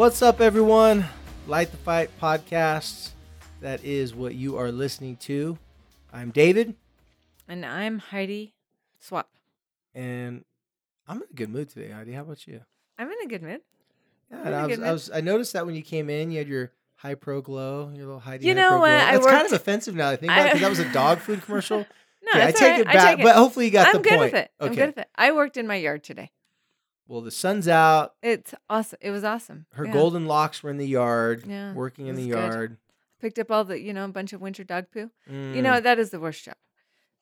[0.00, 1.04] What's up, everyone?
[1.46, 3.10] Light the Fight podcast.
[3.60, 5.58] That is what you are listening to.
[6.10, 6.74] I'm David,
[7.46, 8.54] And I'm Heidi
[8.98, 9.28] Swapp.
[9.94, 10.46] and
[11.06, 12.12] I'm in a good mood today, Heidi.
[12.12, 12.62] How about you?
[12.98, 13.60] I'm in a good mood.
[14.30, 15.10] Yeah, I'm and in a I was, I was.
[15.16, 18.46] I noticed that when you came in, you had your Hi-Pro glow, your little Heidi.
[18.46, 18.88] You know what?
[18.88, 19.06] glow.
[19.06, 20.08] I That's kind of offensive now.
[20.08, 21.80] I think about because that was a dog food commercial.
[22.22, 22.80] No, Okay, I take right.
[22.80, 23.22] it back, take it.
[23.22, 24.50] but hopefully you got I'm the good with it.
[24.60, 25.08] I'm good with it.
[25.14, 26.30] I worked in my yard today.
[27.10, 28.14] Well, the sun's out.
[28.22, 28.98] It's awesome.
[29.00, 29.66] It was awesome.
[29.72, 29.92] Her Yeah.
[29.92, 32.52] golden locks were in the yard, Yeah, working in the was good.
[32.52, 32.76] yard.
[33.20, 35.10] Picked up all the, you know, a bunch of winter dog poo.
[35.26, 35.62] You Mm.
[35.64, 36.54] know, that is the worst job.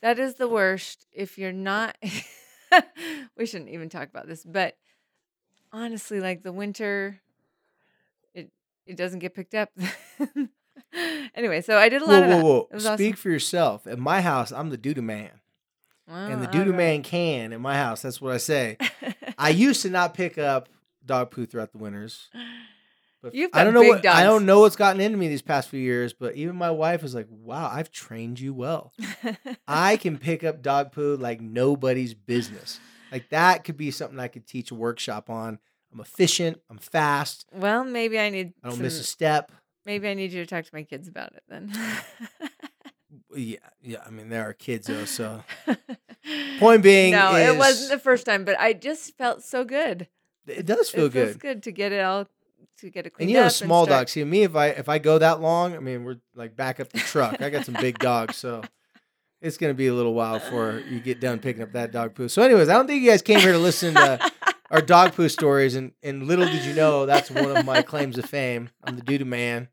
[0.00, 1.96] That is the worst if you're not.
[3.34, 4.76] we shouldn't even talk about this, but
[5.72, 7.20] honestly, like the winter,
[8.34, 8.50] it
[8.84, 9.70] it doesn't get picked up.
[11.34, 12.78] anyway, so I did a lot whoa, of whoa, whoa!
[12.78, 13.12] Speak awesome.
[13.14, 13.86] for yourself.
[13.86, 15.40] At my house, I'm the doo-doo man,
[16.06, 17.54] and the Well, doo-doo all man can.
[17.54, 18.76] In my house, that's what I say.
[19.38, 20.68] I used to not pick up
[21.04, 22.28] dog poo throughout the winters.
[23.20, 25.26] But You've I got don't know big what I don't know what's gotten into me
[25.26, 28.92] these past few years, but even my wife is like, "Wow, I've trained you well.
[29.68, 32.78] I can pick up dog poo like nobody's business.
[33.10, 35.58] Like that could be something I could teach a workshop on.
[35.92, 36.60] I'm efficient.
[36.70, 37.46] I'm fast.
[37.52, 38.52] well, maybe I need.
[38.62, 39.50] I don't some, miss a step.
[39.84, 41.72] Maybe I need you to talk to my kids about it then.
[43.38, 43.98] Yeah, yeah.
[44.06, 45.42] I mean, there are kids though, so
[46.58, 50.08] point being, no, it is- wasn't the first time, but I just felt so good.
[50.46, 51.40] it does feel it feels good.
[51.40, 52.26] good to get it all
[52.80, 54.12] to get it cleaned And you know, small start- dogs.
[54.12, 56.92] See me, if I if I go that long, I mean, we're like back up
[56.92, 57.40] the truck.
[57.42, 58.62] I got some big dogs, so
[59.40, 62.28] it's gonna be a little while before you get done picking up that dog poo.
[62.28, 64.30] So, anyways, I don't think you guys came here to listen to
[64.70, 68.18] our dog poo stories, and and little did you know that's one of my claims
[68.18, 68.70] of fame.
[68.84, 69.68] I'm the doo man,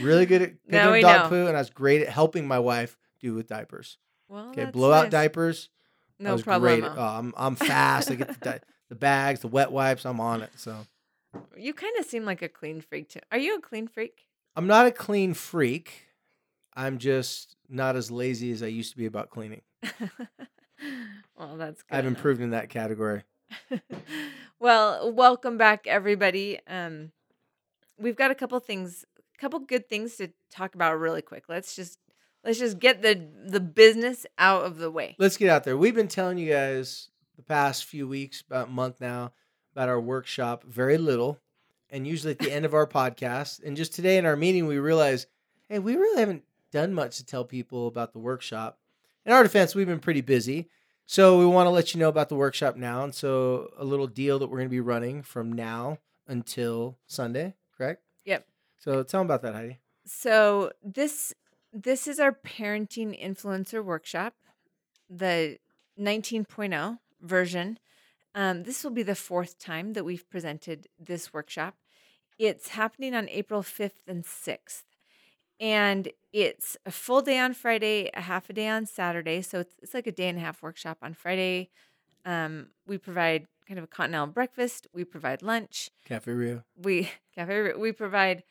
[0.00, 1.28] really good at picking up dog know.
[1.28, 3.98] poo, and I was great at helping my wife do with diapers.
[4.28, 5.12] Well, Okay, blow out nice.
[5.12, 5.68] diapers.
[6.18, 6.84] I No problem.
[6.84, 8.10] Oh, I'm I'm fast.
[8.10, 10.04] I get the, di- the bags, the wet wipes.
[10.04, 10.50] I'm on it.
[10.56, 10.76] So
[11.56, 13.20] You kind of seem like a clean freak too.
[13.32, 14.26] Are you a clean freak?
[14.56, 16.06] I'm not a clean freak.
[16.74, 19.62] I'm just not as lazy as I used to be about cleaning.
[21.36, 21.96] well, that's good.
[21.96, 22.18] I've enough.
[22.18, 23.22] improved in that category.
[24.58, 26.58] well, welcome back, everybody.
[26.66, 27.12] Um,
[27.98, 29.04] we've got a couple things,
[29.36, 31.44] a couple good things to talk about really quick.
[31.48, 31.98] Let's just
[32.44, 35.16] let's just get the the business out of the way.
[35.18, 35.76] Let's get out there.
[35.76, 39.32] We've been telling you guys the past few weeks, about a month now,
[39.72, 40.64] about our workshop.
[40.64, 41.38] Very little,
[41.90, 44.78] and usually at the end of our podcast, and just today in our meeting, we
[44.78, 45.26] realized,
[45.68, 48.78] hey, we really haven't done much to tell people about the workshop.
[49.26, 50.68] In our defense, we've been pretty busy.
[51.06, 53.02] So we want to let you know about the workshop now.
[53.02, 57.54] And so a little deal that we're going to be running from now until Sunday,
[57.76, 58.04] correct?
[58.24, 58.46] Yep.
[58.78, 59.80] So tell them about that, Heidi.
[60.06, 61.34] So this
[61.72, 64.34] this is our parenting influencer workshop,
[65.08, 65.58] the
[65.98, 67.78] 19.0 version.
[68.34, 71.74] Um, this will be the fourth time that we've presented this workshop.
[72.38, 74.84] It's happening on April 5th and 6th.
[75.58, 79.42] And it's a full day on Friday, a half a day on Saturday.
[79.42, 81.68] So it's, it's like a day and a half workshop on Friday.
[82.24, 84.86] Um, we provide kind of a continental breakfast.
[84.94, 86.64] We provide lunch Cafe Rio.
[86.76, 88.42] we cafe we provide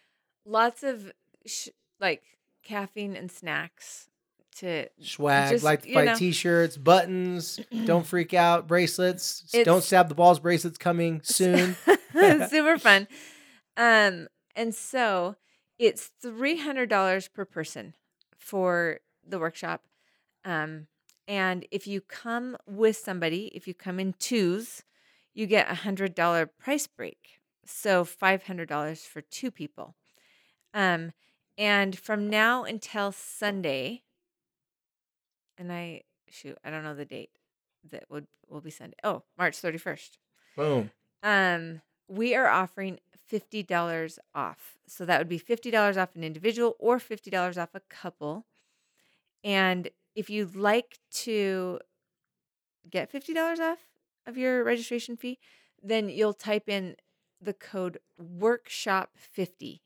[0.45, 1.11] lots of
[1.45, 1.69] sh-
[1.99, 2.23] like
[2.63, 4.09] caffeine and snacks
[4.57, 6.15] to Swag, Just, like to fight know.
[6.15, 11.75] t-shirts, buttons, don't freak out, bracelets, s- don't stab the balls bracelets coming soon.
[12.49, 13.07] super fun
[13.77, 15.35] um and so
[15.77, 17.93] it's $300 per person
[18.35, 19.83] for the workshop
[20.43, 20.87] um
[21.27, 24.83] and if you come with somebody if you come in twos
[25.33, 29.95] you get a hundred dollar price break so $500 for two people
[30.73, 31.11] um
[31.59, 34.01] and from now until sunday
[35.59, 37.29] and i shoot i don't know the date
[37.91, 40.17] that would will be sunday oh march 31st
[40.55, 40.91] Boom.
[41.21, 42.99] um, we are offering
[43.31, 44.77] $50 off.
[44.87, 48.45] So that would be $50 off an individual or $50 off a couple.
[49.43, 51.79] And if you'd like to
[52.89, 53.79] get $50 off
[54.25, 55.37] of your registration fee,
[55.81, 56.95] then you'll type in
[57.39, 59.79] the code workshop50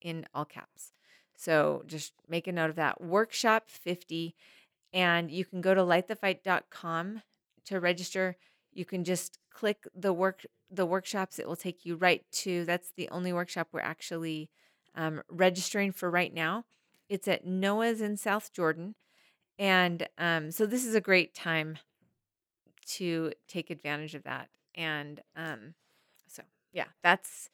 [0.00, 0.92] in all caps.
[1.36, 3.00] So just make a note of that.
[3.00, 4.34] Workshop 50.
[4.92, 7.22] And you can go to lightthefight.com
[7.66, 8.36] to register.
[8.72, 11.38] You can just click the work the workshops.
[11.38, 14.50] It will take you right to that's the only workshop we're actually
[14.94, 16.64] um, registering for right now.
[17.08, 18.94] It's at Noah's in South Jordan.
[19.58, 21.78] And um, so this is a great time
[22.96, 24.48] to take advantage of that.
[24.74, 25.74] And um,
[26.26, 26.42] so
[26.72, 27.48] yeah, that's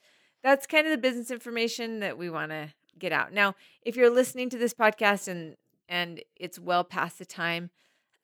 [0.44, 2.68] that's kind of the business information that we want to
[2.98, 3.32] get out.
[3.32, 5.56] Now, if you're listening to this podcast and
[5.88, 7.70] and it's well past the time,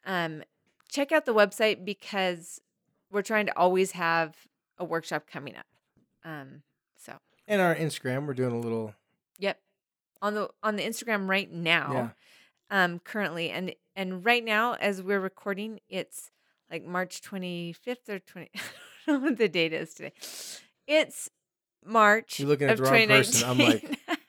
[0.06, 0.42] um,
[0.88, 2.60] check out the website because
[3.10, 4.36] we're trying to always have
[4.78, 5.66] a workshop coming up.
[6.24, 6.62] Um,
[6.96, 7.14] so
[7.48, 8.94] And our Instagram, we're doing a little.
[9.38, 9.58] Yep.
[10.22, 12.14] On the on the Instagram right now.
[12.70, 16.30] Um currently and and right now as we're recording it's
[16.70, 18.60] like March 25th or 20 I
[19.06, 20.12] don't know what the date is today.
[20.86, 21.30] It's
[21.84, 23.48] March You're looking at of the wrong person.
[23.48, 23.82] I'm like,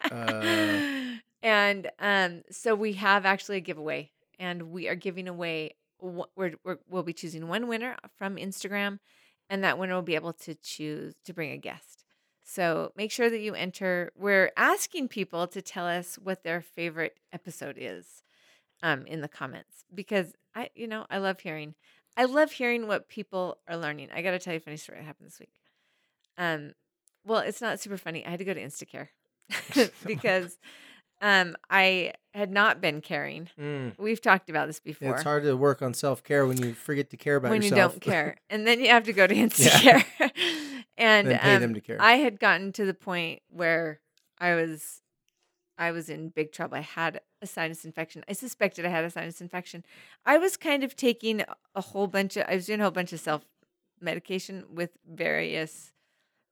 [0.04, 1.22] 2019.
[1.44, 6.78] and um so we have actually a giveaway and we are giving away we're, we're
[6.90, 9.00] we'll be choosing one winner from Instagram
[9.50, 12.06] and that winner will be able to choose to bring a guest.
[12.44, 14.12] So make sure that you enter.
[14.16, 18.24] We're asking people to tell us what their favorite episode is
[18.82, 21.76] um, in the comments because I, you know, I love hearing.
[22.18, 24.10] I love hearing what people are learning.
[24.14, 25.54] I got to tell you a funny story that happened this week.
[26.38, 26.74] Um,
[27.26, 28.26] well, it's not super funny.
[28.26, 29.10] I had to go to Instacare
[30.06, 30.58] because
[31.22, 33.50] um, I had not been caring.
[33.60, 33.98] Mm.
[34.00, 36.74] We've talked about this before Yeah, it's hard to work on self care when you
[36.74, 37.94] forget to care about when yourself.
[37.94, 40.04] you don't care, and then you have to go to Instacare.
[40.98, 41.98] and Then pay um, them to care.
[42.00, 44.00] I had gotten to the point where
[44.40, 45.02] I was,
[45.78, 46.78] I was in big trouble.
[46.78, 48.24] I had a sinus infection.
[48.28, 49.86] I suspected I had a sinus infection.
[50.26, 51.44] I was kind of taking
[51.76, 52.46] a whole bunch of.
[52.48, 53.44] I was doing a whole bunch of self
[54.00, 55.91] medication with various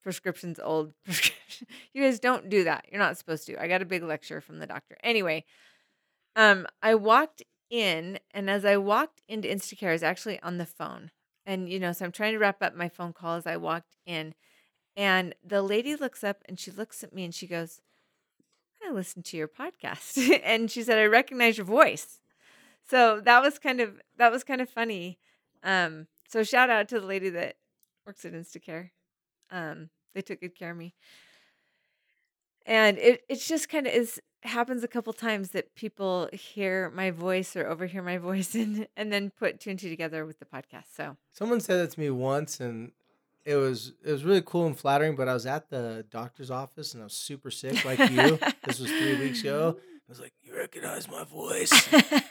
[0.03, 1.67] prescriptions, old prescription.
[1.93, 2.85] You guys don't do that.
[2.91, 3.61] You're not supposed to.
[3.61, 4.97] I got a big lecture from the doctor.
[5.03, 5.45] Anyway,
[6.35, 10.65] um, I walked in, and as I walked into Instacare, I was actually on the
[10.65, 11.11] phone.
[11.45, 13.95] And, you know, so I'm trying to wrap up my phone call as I walked
[14.05, 14.35] in.
[14.95, 17.81] And the lady looks up and she looks at me and she goes,
[18.85, 20.41] I listened to your podcast.
[20.43, 22.19] and she said, I recognize your voice.
[22.89, 25.19] So that was kind of that was kind of funny.
[25.63, 27.57] Um, so shout out to the lady that
[28.05, 28.89] works at Instacare.
[29.51, 30.93] Um, they took good care of me.
[32.65, 37.11] And it it's just kind of is happens a couple times that people hear my
[37.11, 40.45] voice or overhear my voice and and then put two and two together with the
[40.45, 40.95] podcast.
[40.95, 42.91] So Someone said that to me once, and
[43.45, 45.15] it was it was really cool and flattering.
[45.15, 48.37] But I was at the doctor's office, and I was super sick, like you.
[48.63, 49.77] this was three weeks ago.
[50.09, 51.71] I was like, "You recognize my voice?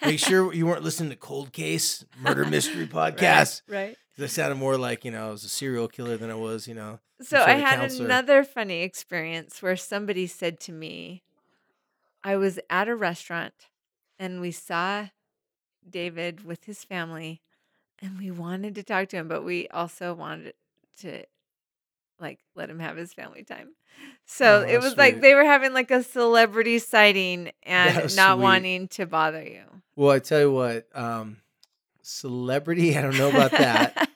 [0.05, 3.97] Make sure you weren't listening to Cold Case Murder Mystery Podcast." right?
[3.97, 6.67] 'Cause I sounded more like you know I was a serial killer than I was,
[6.67, 7.01] you know.
[7.21, 8.07] So I had counselor.
[8.07, 11.23] another funny experience where somebody said to me,
[12.23, 13.55] I was at a restaurant
[14.19, 15.09] and we saw
[15.89, 17.43] David with his family
[18.01, 20.55] and we wanted to talk to him, but we also wanted
[20.99, 21.25] to
[22.21, 23.71] like let him have his family time.
[24.27, 28.43] So Oh, it was like they were having like a celebrity sighting and not sweet.
[28.43, 29.65] wanting to bother you.
[29.97, 31.39] Well, I tell you what, um,
[32.09, 32.97] celebrity.
[32.97, 34.09] I don't know about that.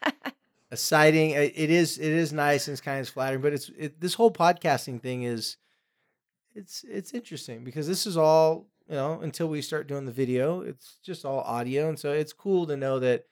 [0.71, 1.37] a sighting.
[1.37, 1.99] uh, It is.
[1.99, 3.43] It is nice and it's kind of flattering.
[3.43, 5.57] But it's it, this whole podcasting thing is.
[6.55, 10.61] It's it's interesting because this is all you know until we start doing the video.
[10.61, 13.25] It's just all audio, and so it's cool to know that.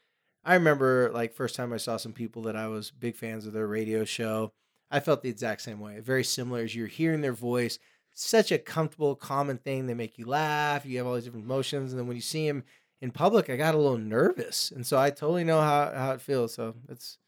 [0.42, 3.52] I remember like first time I saw some people that I was big fans of
[3.52, 4.52] their radio show.
[4.90, 6.00] I felt the exact same way.
[6.00, 7.78] Very similar as you're hearing their voice.
[8.14, 9.86] Such a comfortable, common thing.
[9.86, 10.86] They make you laugh.
[10.86, 12.64] You have all these different emotions, and then when you see them
[13.00, 16.20] in public, I got a little nervous, and so I totally know how, how it
[16.20, 16.54] feels.
[16.54, 17.18] So it's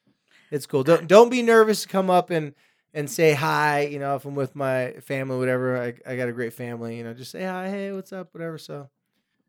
[0.51, 0.83] it's cool.
[0.83, 2.55] Don't don't be nervous to come up and
[2.93, 3.83] and say hi.
[3.83, 5.81] You know, if I'm with my family, whatever.
[5.81, 6.99] I I got a great family.
[6.99, 8.59] You know, just say hi, hey, what's up, whatever.
[8.59, 8.89] So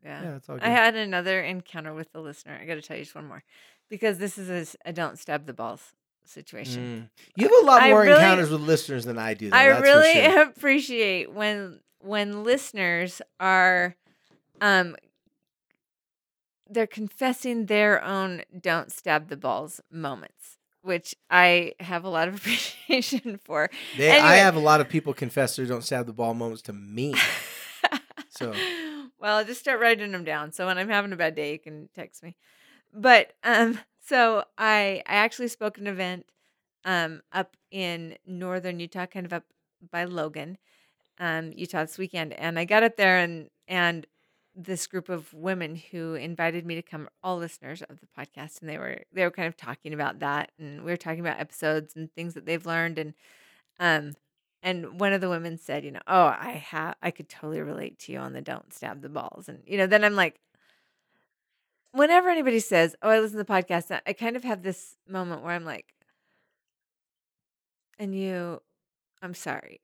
[0.04, 0.22] yeah.
[0.22, 0.64] yeah, it's all good.
[0.64, 2.58] I had another encounter with the listener.
[2.60, 3.42] I got to tell you just one more
[3.90, 5.92] because this is a don't stab the balls
[6.24, 7.10] situation.
[7.10, 7.22] Mm.
[7.36, 9.50] You have a lot more really- encounters with listeners than I do.
[9.50, 10.42] Though, I really sure.
[10.56, 13.94] appreciate when when listeners are
[14.60, 14.96] um
[16.68, 22.34] they're confessing their own don't stab the balls moments, which I have a lot of
[22.36, 23.70] appreciation for.
[23.96, 26.72] They, I have a lot of people confess their don't stab the ball moments to
[26.72, 27.14] me.
[28.30, 28.52] So
[29.18, 30.52] well, I just start writing them down.
[30.52, 32.36] So when I'm having a bad day, you can text me.
[32.92, 36.26] But um, so I I actually spoke at an event
[36.84, 39.44] um up in northern Utah, kind of up
[39.90, 40.58] by Logan,
[41.18, 44.06] um, Utah this weekend, and I got up there and and
[44.56, 48.68] this group of women who invited me to come, all listeners of the podcast, and
[48.68, 51.94] they were they were kind of talking about that, and we were talking about episodes
[51.96, 53.14] and things that they've learned, and
[53.80, 54.14] um,
[54.64, 57.98] and one of the women said, you know, oh, I have, I could totally relate
[58.00, 59.46] to you on the don't stab the balls.
[59.46, 60.40] And, you know, then I'm like,
[61.92, 65.42] whenever anybody says, oh, I listen to the podcast, I kind of have this moment
[65.42, 65.92] where I'm like,
[67.98, 68.62] and you,
[69.20, 69.82] I'm sorry.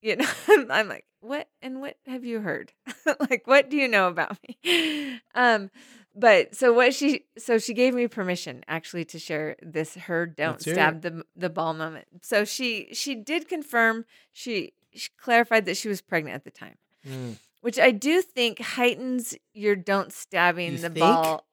[0.00, 0.28] You know,
[0.70, 2.72] I'm like, what, and what have you heard?
[3.28, 5.20] like, what do you know about me?
[5.34, 5.70] Um,
[6.16, 10.60] but so what she so she gave me permission actually to share this her don't
[10.60, 12.06] stab the the ball moment.
[12.22, 16.74] So she she did confirm she, she clarified that she was pregnant at the time,
[17.06, 17.36] Mm.
[17.60, 21.00] which I do think heightens your don't stabbing You the think?
[21.00, 21.46] ball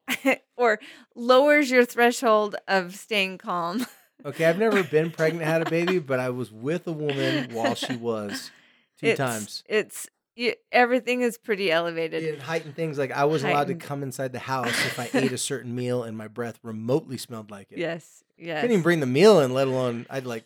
[0.56, 0.80] or
[1.14, 3.86] lowers your threshold of staying calm.
[4.24, 7.74] Okay, I've never been pregnant, had a baby, but I was with a woman while
[7.74, 8.50] she was
[9.00, 9.62] two It's- times.
[9.68, 12.22] It's you, everything is pretty elevated.
[12.22, 15.32] It heightened things like I was allowed to come inside the house if I ate
[15.32, 17.78] a certain meal and my breath remotely smelled like it.
[17.78, 18.60] Yes, yes.
[18.60, 20.44] Couldn't even bring the meal in, let alone I'd like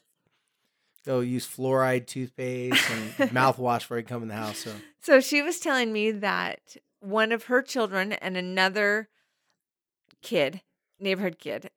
[1.04, 4.58] go use fluoride toothpaste and mouthwash before I come in the house.
[4.58, 9.08] So So she was telling me that one of her children and another
[10.22, 10.60] kid,
[11.00, 11.70] neighborhood kid,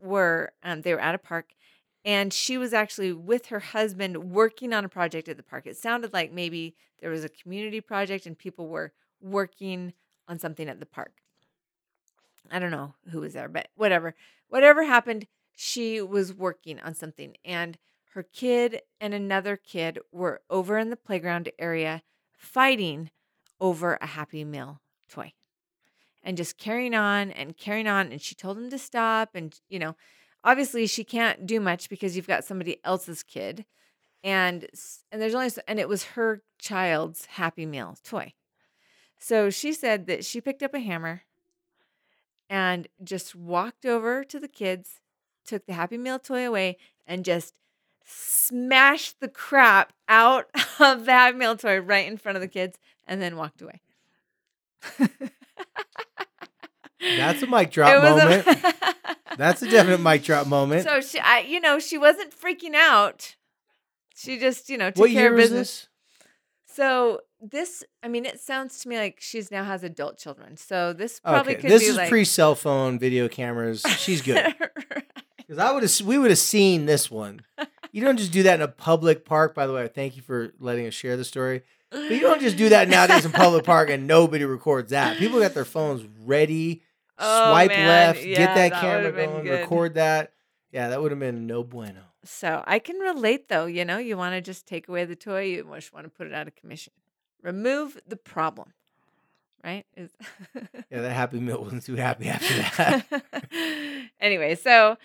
[0.00, 1.54] were um, they were at a park,
[2.04, 5.66] and she was actually with her husband working on a project at the park.
[5.66, 9.92] It sounded like maybe there was a community project and people were working
[10.28, 11.12] on something at the park.
[12.50, 14.14] I don't know who was there, but whatever.
[14.48, 15.26] Whatever happened,
[15.56, 17.78] she was working on something, and
[18.14, 22.02] her kid and another kid were over in the playground area
[22.36, 23.10] fighting
[23.60, 25.32] over a Happy Meal toy
[26.26, 28.10] and just carrying on and carrying on.
[28.10, 29.30] And she told him to stop.
[29.36, 29.94] And, you know,
[30.42, 33.64] obviously she can't do much because you've got somebody else's kid.
[34.24, 34.66] And,
[35.12, 38.32] and there's only, and it was her child's Happy Meal toy.
[39.20, 41.22] So she said that she picked up a hammer
[42.50, 45.00] and just walked over to the kids,
[45.46, 47.54] took the Happy Meal toy away, and just
[48.04, 50.46] smashed the crap out
[50.80, 53.80] of the Happy Meal toy right in front of the kids, and then walked away.
[57.00, 58.64] that's a mic drop was a- moment.
[59.36, 60.84] that's a definite mic drop moment.
[60.84, 63.36] So she, I, you know, she wasn't freaking out.
[64.14, 65.58] She just, you know, took what care of business.
[65.82, 65.88] this?
[66.66, 70.56] So this, I mean, it sounds to me like she's now has adult children.
[70.56, 73.82] So this probably Okay, could this is like pre cell phone video cameras.
[73.98, 74.54] She's good.
[75.48, 77.40] Because I would have, we would have seen this one.
[77.92, 79.54] You don't just do that in a public park.
[79.54, 81.62] By the way, thank you for letting us share the story.
[81.90, 85.18] But you don't just do that nowadays in public park and nobody records that.
[85.18, 86.82] People got their phones ready,
[87.18, 87.86] Oh, swipe man.
[87.88, 89.50] left, Yeah, get that, that camera going, good.
[89.60, 90.32] record that.
[90.72, 92.00] Yeah, that would have been no bueno.
[92.24, 95.42] So I can relate though, you know, you want to just take away the toy,
[95.44, 96.92] you just want to put it out of commission.
[97.42, 98.72] Remove the problem.
[99.64, 99.86] Right?
[99.96, 100.10] Is
[100.90, 103.06] Yeah, that Happy Meal wasn't too happy after that.
[104.20, 104.96] anyway, so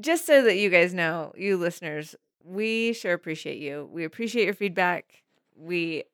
[0.00, 3.88] just so that you guys know, you listeners, we sure appreciate you.
[3.92, 5.23] We appreciate your feedback.
[5.56, 6.04] We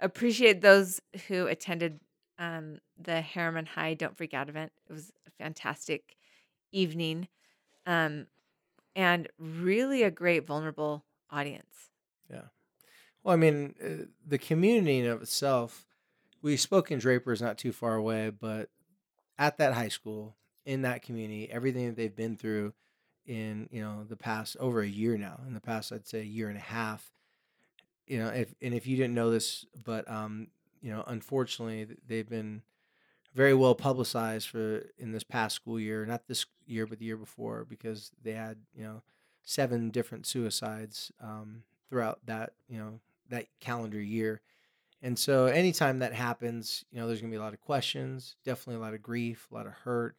[0.00, 2.00] appreciate those who attended
[2.38, 4.72] um, the Herriman High Don't Freak Out event.
[4.88, 6.16] It was a fantastic
[6.72, 7.28] evening
[7.86, 8.26] um,
[8.94, 11.90] and really a great vulnerable audience.
[12.30, 12.42] Yeah.
[13.22, 15.86] Well, I mean, uh, the community in of itself,
[16.42, 18.70] we spoke in Draper's not too far away, but
[19.38, 22.74] at that high school, in that community, everything that they've been through
[23.26, 26.24] in, you know, the past over a year now, in the past, I'd say a
[26.24, 27.10] year and a half,
[28.08, 30.48] you know, if, and if you didn't know this, but, um,
[30.80, 32.62] you know, unfortunately, they've been
[33.34, 37.16] very well publicized for in this past school year, not this year, but the year
[37.16, 39.02] before, because they had, you know,
[39.42, 44.40] seven different suicides um, throughout that, you know, that calendar year.
[45.02, 48.34] And so anytime that happens, you know, there's going to be a lot of questions,
[48.44, 50.16] definitely a lot of grief, a lot of hurt,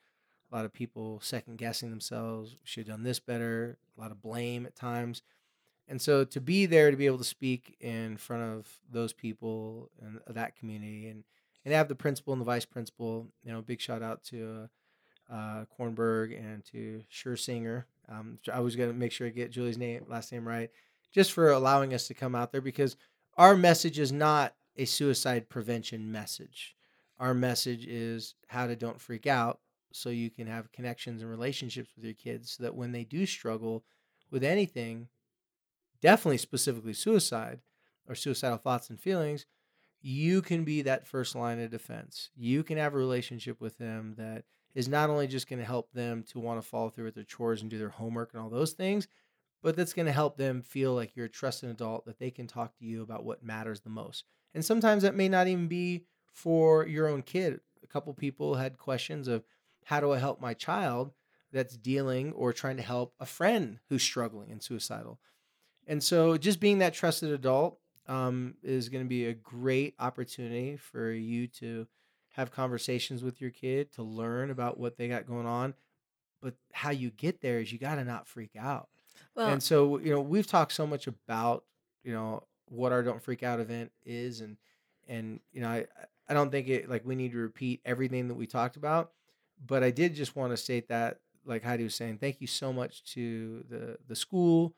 [0.52, 4.22] a lot of people second guessing themselves, should have done this better, a lot of
[4.22, 5.22] blame at times.
[5.90, 9.90] And so to be there to be able to speak in front of those people
[10.02, 11.24] and that community and
[11.66, 14.70] and have the principal and the vice principal, you know, big shout out to
[15.30, 17.84] uh, uh, Kornberg and to Scherzinger.
[18.08, 20.70] Um, I was going to make sure I get Julie's name, last name right,
[21.12, 22.96] just for allowing us to come out there because
[23.38, 26.76] our message is not a suicide prevention message.
[27.20, 29.60] Our message is how to don't freak out
[29.92, 33.26] so you can have connections and relationships with your kids so that when they do
[33.26, 33.84] struggle
[34.32, 35.10] with anything,
[36.02, 37.60] definitely specifically suicide
[38.08, 39.46] or suicidal thoughts and feelings,
[40.02, 42.30] you can be that first line of defense.
[42.36, 45.92] You can have a relationship with them that is not only just going to help
[45.92, 48.50] them to want to follow through with their chores and do their homework and all
[48.50, 49.08] those things,
[49.62, 52.48] but that's going to help them feel like you're a trusted adult that they can
[52.48, 54.24] talk to you about what matters the most.
[54.54, 57.60] And sometimes that may not even be for your own kid.
[57.84, 59.44] A couple people had questions of
[59.84, 61.12] how do I help my child
[61.52, 65.20] that's dealing or trying to help a friend who's struggling and suicidal.
[65.90, 70.78] And so, just being that trusted adult um, is going to be a great opportunity
[70.78, 71.88] for you to
[72.34, 75.74] have conversations with your kid to learn about what they got going on.
[76.42, 78.88] But how you get there is you got to not freak out.
[79.36, 81.66] Well, And so, you know, we've talked so much about,
[82.04, 84.58] you know, what our Don't Freak Out event is and
[85.08, 85.88] and you know, I
[86.30, 89.12] I don't think it like we need to repeat everything that we talked about,
[89.66, 92.72] but I did just want to state that like Heidi was saying, thank you so
[92.72, 94.76] much to the the school,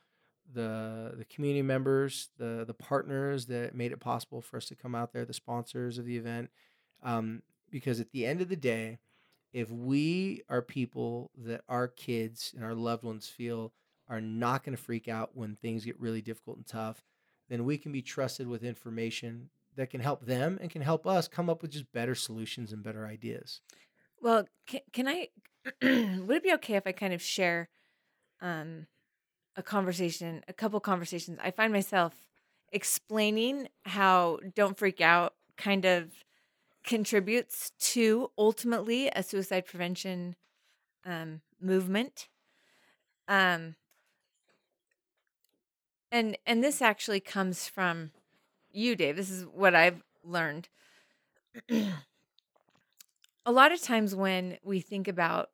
[0.54, 4.96] the the community members, the the partners that made it possible for us to come
[4.96, 6.50] out there, the sponsors of the event.
[7.04, 9.00] Um, because at the end of the day,
[9.54, 13.74] if we are people that our kids and our loved ones feel
[14.08, 17.04] are not going to freak out when things get really difficult and tough,
[17.50, 21.28] then we can be trusted with information that can help them and can help us
[21.28, 23.62] come up with just better solutions and better ideas.
[24.22, 25.30] well, can, can I?
[25.82, 27.70] would it be okay if I kind of share
[28.42, 28.88] um,
[29.56, 31.40] a conversation, a couple conversations?
[31.44, 32.14] I find myself
[32.72, 36.12] explaining how "Don't Freak Out" kind of
[36.84, 40.36] contributes to ultimately a suicide prevention
[41.06, 42.28] um, movement.
[43.28, 43.76] Um,
[46.12, 48.12] and and this actually comes from
[48.72, 49.16] you, Dave.
[49.16, 50.70] This is what I've learned.
[53.46, 55.50] a lot of times when we think about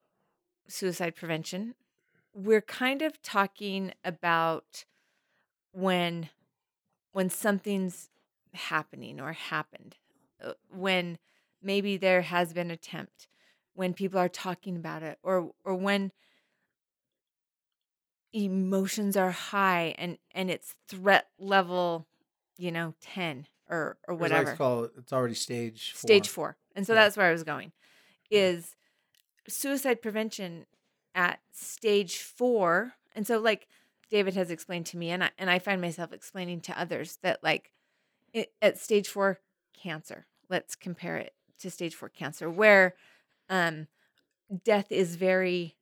[0.68, 1.76] suicide prevention,
[2.38, 4.86] we're kind of talking about
[5.72, 6.30] when
[7.14, 8.10] when something's
[8.54, 9.98] happening or happened,
[10.44, 11.20] uh, when
[11.62, 13.28] maybe there has been attempt,
[13.74, 16.12] when people are talking about it, or or when
[18.34, 22.08] emotions are high and and it's threat level,
[22.58, 25.34] you know, ten or or Or as I like whatever to call it, it's already
[25.36, 26.12] stage four.
[26.16, 26.58] stage four.
[26.76, 27.00] And so Yeah.
[27.00, 27.72] that's where I was going.
[28.32, 28.76] Is
[29.48, 30.66] suicide prevention
[31.18, 32.94] at stage four.
[33.16, 33.68] And so like
[34.10, 37.44] David has explained to me and I and I find myself explaining to others that
[37.44, 37.72] like
[38.34, 39.40] it, at stage four
[39.74, 42.94] cancer, let's compare it to stage four cancer, where
[43.50, 43.88] um
[44.64, 45.76] death is very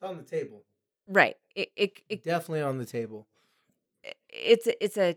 [0.00, 0.62] It's on the table.
[1.08, 1.36] right.
[1.54, 3.26] It it, it Definitely on the table.
[4.28, 5.16] it's a, it's a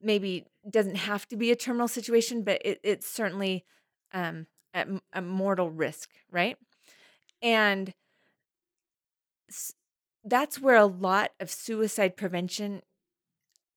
[0.00, 3.64] maybe doesn't have to be a terminal situation, but it, it's certainly
[4.12, 6.56] um, at a mortal risk, right?
[7.42, 7.92] And
[10.24, 12.82] that's where a lot of suicide prevention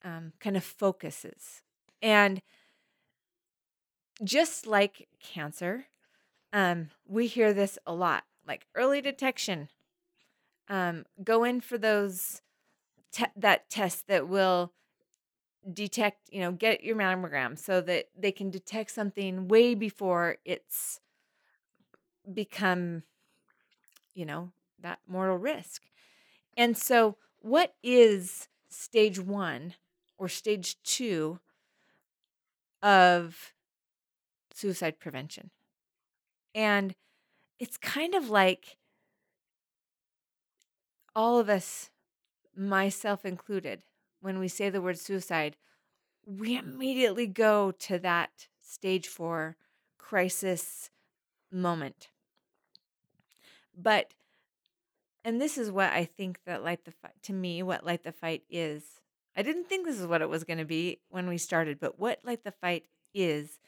[0.04, 1.62] um, kind of focuses.
[2.02, 2.42] And
[4.24, 5.86] just like cancer,
[6.54, 9.70] um, we hear this a lot, like early detection.
[10.68, 12.42] Um, go in for those
[13.12, 14.74] te- that test that will
[15.72, 21.00] detect, you know, get your mammogram so that they can detect something way before it's
[22.32, 23.04] become,
[24.14, 25.84] you know, that mortal risk.
[26.58, 29.76] And so, what is stage one
[30.18, 31.40] or stage two
[32.82, 33.54] of
[34.54, 35.50] suicide prevention?
[36.54, 36.96] And
[37.60, 38.78] it's kind of like
[41.16, 41.90] all of us,
[42.56, 43.82] myself included,
[44.22, 45.56] when we say the word suicide,
[46.26, 49.56] we immediately go to that stage four
[49.98, 50.90] crisis
[51.52, 52.10] moment.
[53.76, 54.14] But,
[55.24, 58.12] and this is what I think that Light the Fight, to me, what Light the
[58.12, 58.84] Fight is.
[59.36, 62.00] I didn't think this is what it was going to be when we started, but
[62.00, 63.60] what Light the Fight is,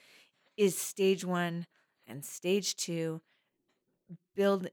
[0.58, 1.68] is stage one
[2.08, 3.22] and stage two
[4.36, 4.68] build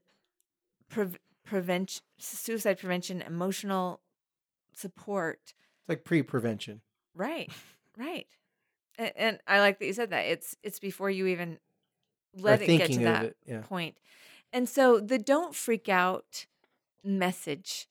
[0.89, 4.01] pre- prevent suicide prevention, emotional
[4.73, 6.81] support It's like pre-prevention.
[7.15, 7.51] Right,
[7.97, 8.27] right.
[8.97, 10.25] And, and I like that you said that.
[10.25, 11.59] It's it's before you even
[12.35, 13.37] let it get to that it.
[13.45, 13.61] Yeah.
[13.61, 13.97] point.
[14.53, 16.45] And so the don't freak out
[17.03, 17.87] message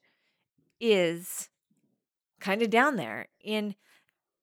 [0.81, 1.49] is
[2.41, 3.75] kind of down there in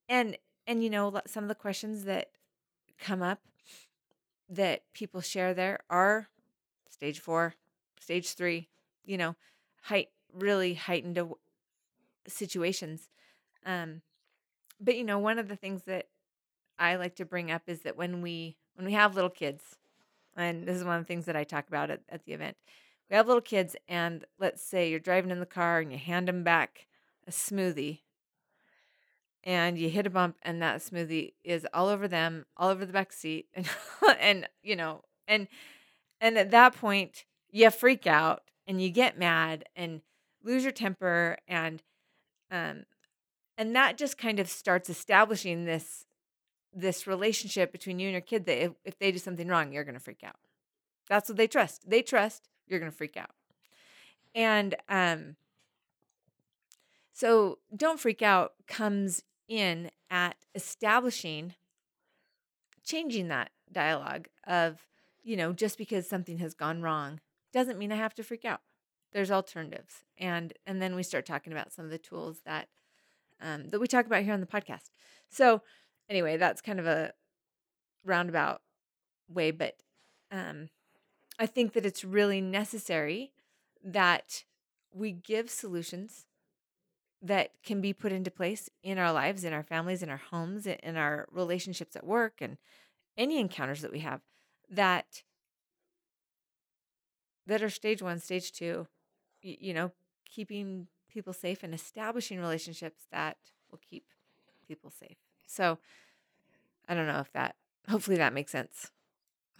[0.08, 2.30] and and you know some of the questions that
[2.98, 3.40] come up
[4.48, 6.28] that people share there are
[6.90, 7.54] stage 4,
[8.00, 8.66] stage 3,
[9.04, 9.36] you know,
[9.82, 11.34] height really heightened aw-
[12.26, 13.08] situations.
[13.64, 14.02] Um
[14.80, 16.06] but you know, one of the things that
[16.78, 19.76] I like to bring up is that when we when we have little kids,
[20.36, 22.56] and this is one of the things that I talk about at, at the event,
[23.10, 26.28] we have little kids, and let's say you're driving in the car and you hand
[26.28, 26.86] them back
[27.26, 28.00] a smoothie,
[29.44, 32.92] and you hit a bump, and that smoothie is all over them, all over the
[32.92, 33.68] back seat, and
[34.20, 35.48] and you know, and
[36.20, 40.02] and at that point you freak out and you get mad and
[40.42, 41.82] lose your temper and
[42.50, 42.84] um
[43.56, 46.04] and that just kind of starts establishing this
[46.72, 49.84] this relationship between you and your kid that if, if they do something wrong you're
[49.84, 50.36] going to freak out.
[51.08, 51.88] That's what they trust.
[51.88, 53.30] They trust you're going to freak out
[54.34, 55.36] and um
[57.12, 61.54] So don't freak out comes in at establishing,
[62.84, 64.86] changing that dialogue of,
[65.24, 67.20] you know, just because something has gone wrong
[67.52, 68.60] doesn't mean I have to freak out.
[69.12, 70.04] There's alternatives.
[70.16, 72.68] And and then we start talking about some of the tools that
[73.40, 74.90] um, that we talk about here on the podcast.
[75.28, 75.62] So
[76.08, 77.12] anyway, that's kind of a
[78.04, 78.62] roundabout
[79.28, 79.74] way, but
[80.30, 80.68] um,
[81.38, 83.32] I think that it's really necessary
[83.84, 84.44] that
[84.92, 86.26] we give solutions
[87.20, 90.66] that can be put into place in our lives, in our families, in our homes,
[90.66, 92.58] in our relationships at work, and
[93.16, 94.20] any encounters that we have
[94.70, 95.22] that
[97.46, 98.86] that are stage one, stage two,
[99.40, 99.90] you, know,
[100.28, 103.38] keeping people safe and establishing relationships that
[103.70, 104.04] will keep
[104.66, 105.16] people safe.
[105.46, 105.78] So
[106.86, 107.56] I don't know if that
[107.88, 108.90] hopefully that makes sense.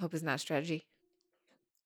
[0.01, 0.85] Hope is not strategy.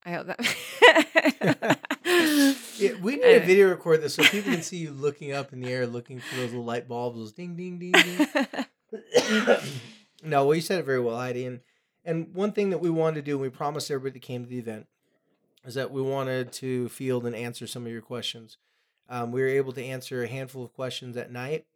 [0.05, 1.79] I hope that
[2.79, 5.61] Yeah, we need to video record this so people can see you looking up in
[5.61, 8.27] the air, looking for those little light bulbs, those ding, ding, ding, ding.
[10.25, 11.47] no, well, you said it very well, Heidi.
[11.47, 11.61] And
[12.05, 14.51] and one thing that we wanted to do, and we promised everybody that came to
[14.51, 14.89] the event,
[15.65, 18.57] is that we wanted to field and answer some of your questions.
[19.09, 21.67] Um, we were able to answer a handful of questions at night.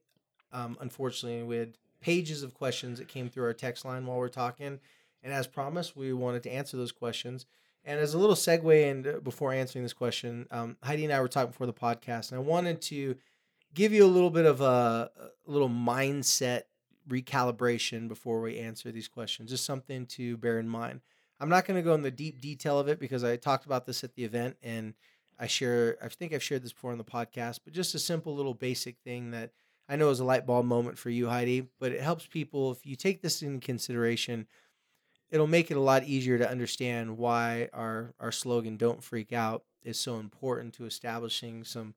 [0.52, 4.26] Um, unfortunately, we had pages of questions that came through our text line while we
[4.26, 4.80] are talking,
[5.22, 7.46] and as promised, we wanted to answer those questions.
[7.86, 11.28] And as a little segue, and before answering this question, um, Heidi and I were
[11.28, 13.14] talking before the podcast, and I wanted to
[13.74, 16.62] give you a little bit of a, a little mindset
[17.08, 19.50] recalibration before we answer these questions.
[19.50, 21.00] Just something to bear in mind.
[21.38, 23.86] I'm not going to go in the deep detail of it because I talked about
[23.86, 24.94] this at the event, and
[25.38, 25.96] I share.
[26.02, 28.96] I think I've shared this before on the podcast, but just a simple little basic
[29.04, 29.52] thing that
[29.88, 31.68] I know is a light bulb moment for you, Heidi.
[31.78, 34.48] But it helps people if you take this in consideration
[35.30, 39.64] it'll make it a lot easier to understand why our our slogan "Don't freak out"
[39.82, 41.94] is so important to establishing some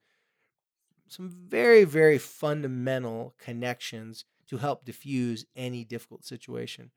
[1.08, 6.92] some very very fundamental connections to help diffuse any difficult situation.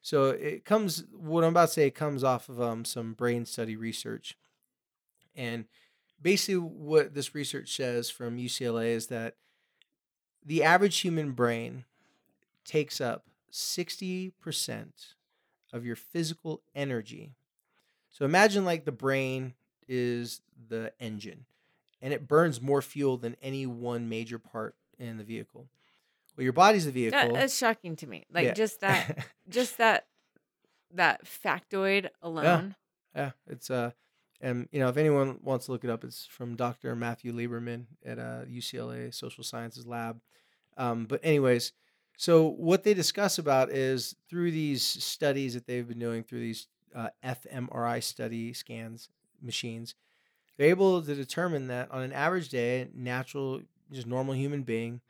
[0.00, 3.76] So it comes what I'm about to say comes off of um, some brain study
[3.76, 4.36] research,
[5.34, 5.66] and
[6.20, 9.36] basically what this research says from UCLA is that
[10.44, 11.84] the average human brain
[12.64, 14.32] takes up 60%
[15.72, 17.32] of your physical energy.
[18.10, 19.54] So imagine like the brain
[19.86, 21.44] is the engine
[22.00, 25.66] and it burns more fuel than any one major part in the vehicle.
[26.36, 27.18] Well, your body's the vehicle.
[27.18, 28.24] That, that's shocking to me.
[28.32, 28.54] Like Yeah.
[28.54, 30.06] just that, just that,
[30.94, 32.74] that factoid alone.
[33.14, 33.90] Yeah, it's uh,
[34.40, 36.94] and you know if anyone wants to look it up, it's from Dr.
[36.94, 40.20] Matthew Lieberman at uh, UCLA Social Sciences Lab.
[40.76, 41.72] Um, but anyways,
[42.18, 46.66] so what they discuss about is through these studies that they've been doing through these
[46.92, 49.08] uh, fMRI study scans
[49.40, 49.94] machines,
[50.56, 53.60] they're able to determine that on an average day, natural,
[53.92, 55.00] just normal human being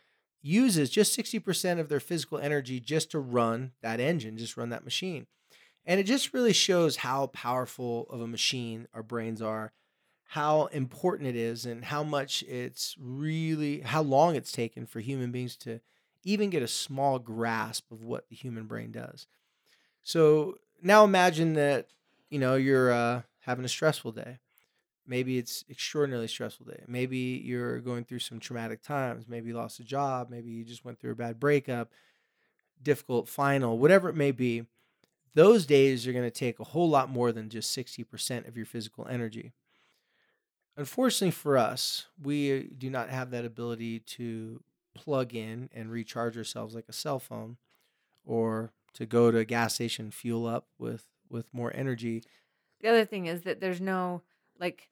[0.43, 4.85] uses just 60% of their physical energy just to run that engine, just run that
[4.85, 5.27] machine.
[5.87, 9.73] And it just really shows how powerful of a machine our brains are,
[10.27, 15.33] how important it is, and how much it's really, how long it's taken for human
[15.33, 15.81] beings to
[16.29, 19.27] even get a small grasp of what the human brain does.
[20.03, 21.89] So now imagine that,
[22.31, 24.39] you know, you're uh, having a stressful day.
[25.07, 26.85] Maybe it's extraordinarily stressful day.
[26.87, 29.27] Maybe you're going through some traumatic times.
[29.27, 30.29] Maybe you lost a job.
[30.29, 31.93] Maybe you just went through a bad breakup,
[32.83, 34.67] difficult final, whatever it may be
[35.35, 38.67] those days are going to take a whole lot more than just 60% of your
[38.67, 39.53] physical energy.
[40.77, 44.63] Unfortunately for us, we do not have that ability to
[44.99, 47.57] plug in and recharge ourselves like a cell phone
[48.25, 52.23] or to go to a gas station fuel up with with more energy.
[52.81, 54.23] The other thing is that there's no
[54.59, 54.89] like,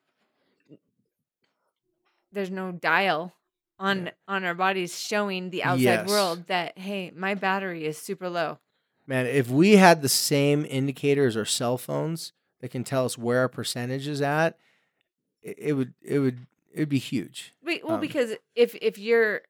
[2.33, 3.35] there's no dial
[3.79, 4.11] on Yeah.
[4.29, 6.09] on our bodies showing the outside Yes.
[6.09, 8.59] world that hey, my battery is super low.
[9.07, 13.40] Man, if we had the same indicators or cell phones that can tell us where
[13.40, 14.59] our percentage is at,
[15.42, 17.55] it, it would it would it would be huge.
[17.62, 19.42] Wait, well, Um, because if if you're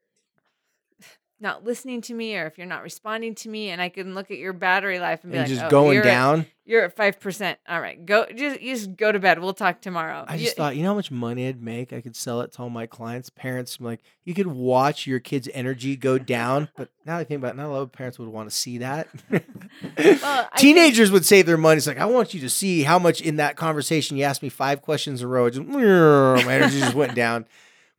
[1.38, 4.31] not listening to me or if you're not responding to me, and I can look
[4.31, 6.46] at your battery life and be And like, just oh, going you're at- down.
[6.64, 7.59] you're at five percent.
[7.68, 9.38] All right, go just you just go to bed.
[9.38, 10.25] We'll talk tomorrow.
[10.27, 11.92] I You- just thought, you know how much money I'd make?
[11.92, 13.77] I could sell it to all my clients, parents.
[13.79, 16.68] I'm like, you could watch your kid's energy go down.
[16.77, 18.79] But now I think about it, not a lot of parents would want to see
[18.79, 19.09] that.
[19.96, 20.20] Think-
[20.57, 21.79] Teenagers would save their money.
[21.79, 24.49] It's like, I want you to see how much in that conversation you asked me
[24.49, 25.51] five questions in a row.
[25.51, 27.46] Just, my energy just went down.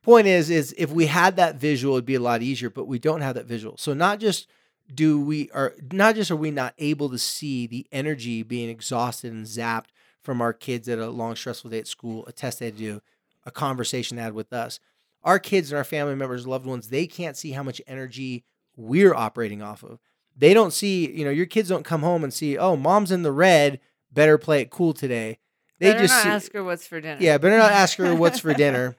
[0.08, 2.98] Point is, is if we had that visual, it'd be a lot easier, but we
[2.98, 3.76] don't have that visual.
[3.76, 4.48] So not just
[4.94, 9.32] do we are not just are we not able to see the energy being exhausted
[9.34, 9.88] and zapped
[10.22, 12.82] from our kids at a long stressful day at school, a test they had to
[12.82, 13.02] do,
[13.44, 14.80] a conversation they had with us.
[15.24, 18.44] our kids and our family members, loved ones, they can't see how much energy
[18.76, 19.98] we're operating off of.
[20.34, 23.24] They don't see, you know, your kids don't come home and see, oh, mom's in
[23.24, 23.78] the red,
[24.10, 25.38] better play it cool today.
[25.80, 27.20] They Better just see, ask her what's for dinner.
[27.20, 28.96] yeah, better not ask her what's for dinner.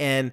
[0.00, 0.32] And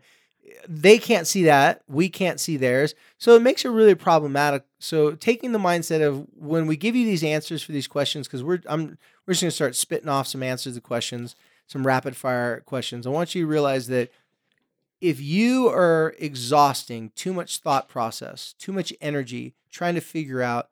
[0.67, 1.83] they can't see that.
[1.87, 2.95] We can't see theirs.
[3.17, 4.63] So it makes it really problematic.
[4.79, 8.43] So taking the mindset of when we give you these answers for these questions, because
[8.43, 11.35] we're I'm we're just gonna start spitting off some answers to questions,
[11.67, 13.05] some rapid fire questions.
[13.05, 14.09] I want you to realize that
[15.01, 20.69] if you are exhausting too much thought process, too much energy trying to figure out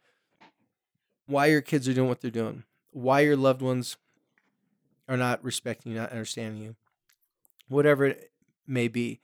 [1.27, 3.97] why your kids are doing what they're doing, why your loved ones
[5.07, 6.75] are not respecting you, not understanding you,
[7.67, 8.31] whatever it
[8.67, 9.19] may be,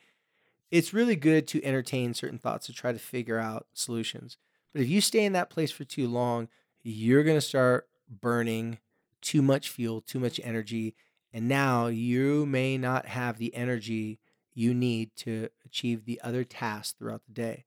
[0.69, 4.37] it's really good to entertain certain thoughts to try to figure out solutions.
[4.73, 6.47] But if you stay in that place for too long,
[6.83, 8.79] you're going to start burning
[9.21, 10.95] too much fuel, too much energy.
[11.33, 14.19] And now you may not have the energy
[14.53, 17.65] you need to achieve the other tasks throughout the day.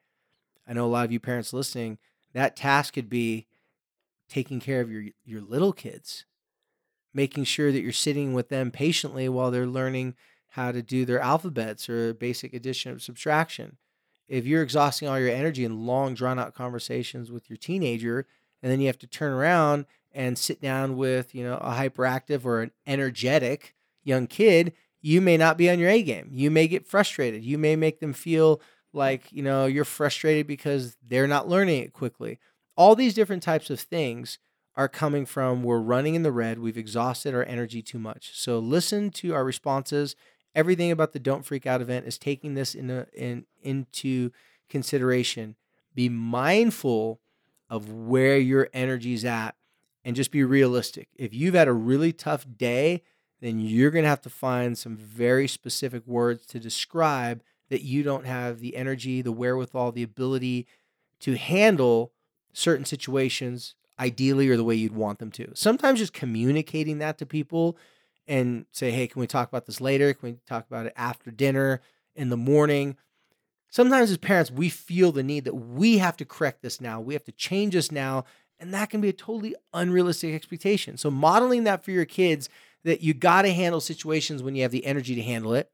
[0.67, 1.99] I know a lot of you parents listening,
[2.33, 3.47] that task could be
[4.29, 6.25] taking care of your your little kids,
[7.13, 10.15] making sure that you're sitting with them patiently while they're learning
[10.55, 13.77] how to do their alphabets or basic addition or subtraction.
[14.29, 18.25] If you're exhausting all your energy in long drawn out conversations with your teenager
[18.63, 22.45] and then you have to turn around and sit down with, you know, a hyperactive
[22.45, 26.29] or an energetic young kid, you may not be on your A game.
[26.31, 27.45] You may get frustrated.
[27.45, 28.61] You may make them feel
[28.93, 32.39] like, you know, you're frustrated because they're not learning it quickly.
[32.77, 34.39] All these different types of things
[34.77, 38.31] are coming from we're running in the red, we've exhausted our energy too much.
[38.35, 40.17] So listen to our responses.
[40.55, 44.31] Everything about the Don't Freak Out event is taking this in, in into
[44.69, 45.57] consideration.
[45.95, 47.21] Be mindful
[47.69, 49.57] of where your energy's at
[50.05, 51.09] and just be realistic.
[51.17, 53.03] If you've had a really tough day,
[53.41, 58.03] then you're going to have to find some very specific words to describe that you
[58.03, 60.67] don't have the energy, the wherewithal, the ability
[61.21, 62.13] to handle
[62.53, 65.51] certain situations ideally or the way you'd want them to.
[65.55, 67.77] Sometimes just communicating that to people
[68.27, 70.13] and say, hey, can we talk about this later?
[70.15, 71.81] Can we talk about it after dinner,
[72.15, 72.97] in the morning?
[73.69, 77.01] Sometimes as parents, we feel the need that we have to correct this now.
[77.01, 78.25] We have to change this now.
[78.61, 80.97] And that can be a totally unrealistic expectation.
[80.97, 82.49] So, modeling that for your kids
[82.85, 85.71] that you got to handle situations when you have the energy to handle it.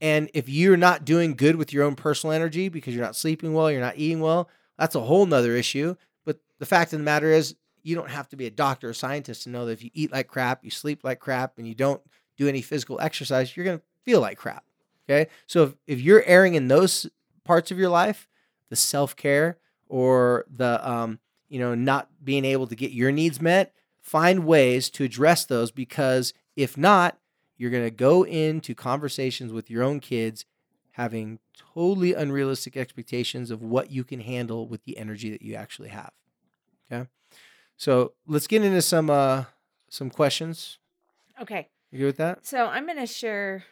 [0.00, 3.52] And if you're not doing good with your own personal energy because you're not sleeping
[3.52, 5.96] well, you're not eating well, that's a whole nother issue.
[6.24, 8.94] But the fact of the matter is, you don't have to be a doctor or
[8.94, 11.74] scientist to know that if you eat like crap, you sleep like crap, and you
[11.74, 12.02] don't
[12.36, 14.64] do any physical exercise, you're going to feel like crap.
[15.08, 15.30] Okay.
[15.46, 17.06] So if, if you're erring in those
[17.44, 18.26] parts of your life,
[18.70, 23.40] the self care or the, um, you know, not being able to get your needs
[23.40, 27.18] met, find ways to address those because if not,
[27.56, 30.44] you're going to go into conversations with your own kids
[30.92, 31.38] having
[31.74, 36.12] totally unrealistic expectations of what you can handle with the energy that you actually have.
[36.90, 37.08] Okay?
[37.76, 39.44] So, let's get into some uh
[39.88, 40.78] some questions.
[41.40, 41.68] Okay.
[41.90, 42.44] You good with that?
[42.46, 43.64] So I'm going to share.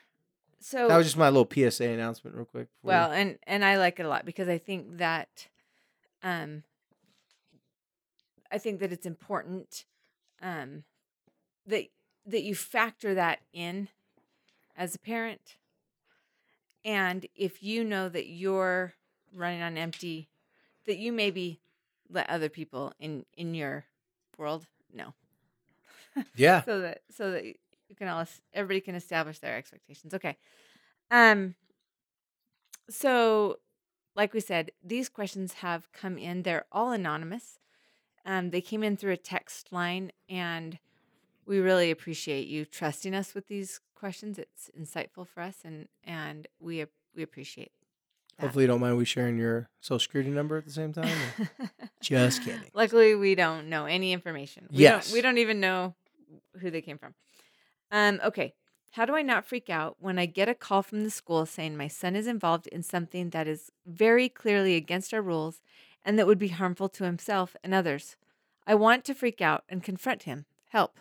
[0.61, 2.69] So That was just my little PSA announcement real quick.
[2.83, 5.49] well, and and I like it a lot because I think that,
[6.23, 6.63] um,
[8.51, 9.85] I think that it's important,
[10.41, 10.85] um,
[11.67, 11.87] that
[12.27, 13.89] that you factor that in
[14.77, 15.57] as a parent,
[16.85, 18.95] and if you know that you're
[19.35, 20.29] running on empty,
[20.87, 21.61] that you maybe
[22.09, 23.87] let other people in in your
[24.43, 25.15] world know
[26.37, 26.63] yeah.
[26.65, 30.15] so that so that you can all everybody can establish their expectations.
[30.15, 30.37] Okay.
[31.11, 31.55] Um
[32.91, 33.59] so
[34.15, 36.43] like we said, these questions have come in.
[36.43, 37.59] They're all anonymous.
[38.25, 40.79] Um they came in through a text line and
[41.45, 44.39] we really appreciate you trusting us with these questions.
[44.39, 47.73] It's insightful for us and and we we appreciate.
[48.43, 51.17] Hopefully, you don't mind we sharing your social security number at the same time.
[52.01, 52.63] Just kidding.
[52.75, 54.67] Luckily, we don't know any information.
[54.71, 55.07] We Yes.
[55.07, 55.95] Don't, we don't even know
[56.61, 57.15] who they came from.
[57.91, 58.55] Um, okay.
[58.93, 61.77] How do I not freak out when I get a call from the school saying
[61.77, 65.63] my son is involved in something that is very clearly against our rules
[66.05, 68.17] and that would be harmful to himself and others?
[68.67, 70.45] I want to freak out and confront him.
[70.69, 70.99] Help.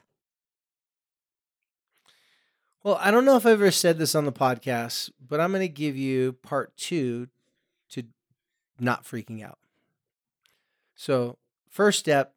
[2.83, 5.61] Well, I don't know if I've ever said this on the podcast, but I'm going
[5.61, 7.27] to give you part two
[7.91, 8.03] to
[8.79, 9.59] not freaking out.
[10.95, 11.37] So,
[11.69, 12.33] first step,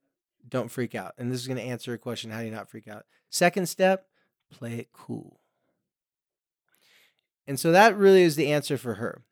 [0.46, 1.14] don't freak out.
[1.16, 3.07] And this is going to answer a question how do you not freak out?
[3.30, 4.07] Second step,
[4.50, 5.40] play it cool.
[7.46, 9.22] And so that really is the answer for her.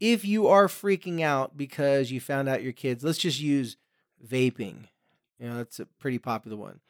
[0.00, 3.76] If you are freaking out because you found out your kids, let's just use
[4.26, 4.88] vaping.
[5.38, 6.80] You know, that's a pretty popular one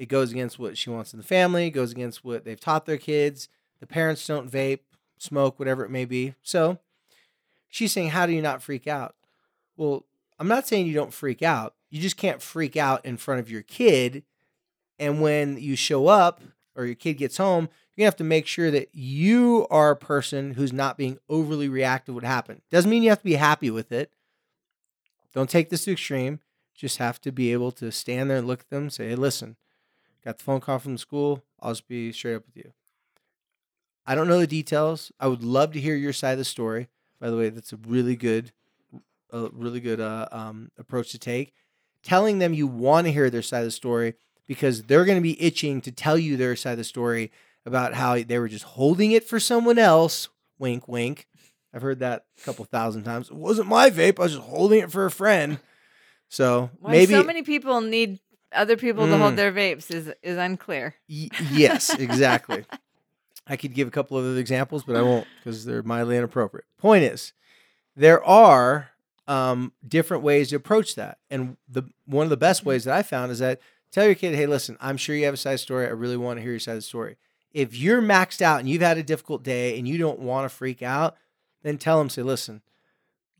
[0.00, 2.86] it goes against what she wants in the family, it goes against what they've taught
[2.86, 3.50] their kids.
[3.80, 4.80] The parents don't vape,
[5.18, 6.34] smoke, whatever it may be.
[6.42, 6.78] So
[7.68, 9.14] she's saying, How do you not freak out?
[9.76, 10.06] Well,
[10.38, 11.74] I'm not saying you don't freak out.
[11.90, 14.22] You just can't freak out in front of your kid.
[14.98, 16.40] And when you show up
[16.74, 19.96] or your kid gets home, you're gonna have to make sure that you are a
[19.96, 22.62] person who's not being overly reactive what happened.
[22.70, 24.10] Doesn't mean you have to be happy with it.
[25.34, 26.40] Don't take this to extreme.
[26.74, 29.14] Just have to be able to stand there and look at them and say, hey,
[29.14, 29.56] listen,
[30.24, 31.42] got the phone call from the school.
[31.60, 32.72] I'll just be straight up with you.
[34.06, 35.12] I don't know the details.
[35.20, 36.88] I would love to hear your side of the story.
[37.20, 38.52] By the way, that's a really good,
[39.30, 41.52] a really good uh, um, approach to take.
[42.02, 44.14] Telling them you want to hear their side of the story
[44.46, 47.30] because they're going to be itching to tell you their side of the story
[47.66, 50.28] about how they were just holding it for someone else.
[50.58, 51.28] Wink, wink.
[51.72, 53.28] I've heard that a couple thousand times.
[53.30, 54.18] It wasn't my vape.
[54.18, 55.60] I was just holding it for a friend.
[56.28, 58.18] So Why maybe so many people need
[58.52, 59.36] other people to hold Mm.
[59.36, 60.94] their vapes is is unclear.
[61.08, 62.64] Y- yes, exactly.
[63.46, 66.64] I could give a couple of other examples, but I won't because they're mildly inappropriate.
[66.78, 67.32] Point is,
[67.96, 68.90] there are
[69.26, 73.02] um, different ways to approach that, and the one of the best ways that I
[73.02, 73.60] found is that
[73.92, 75.86] tell your kid, "Hey, listen, I'm sure you have a side story.
[75.86, 77.16] I really want to hear your side of the story.
[77.52, 80.54] If you're maxed out and you've had a difficult day and you don't want to
[80.56, 81.16] freak out,
[81.62, 82.62] then tell them, say, listen,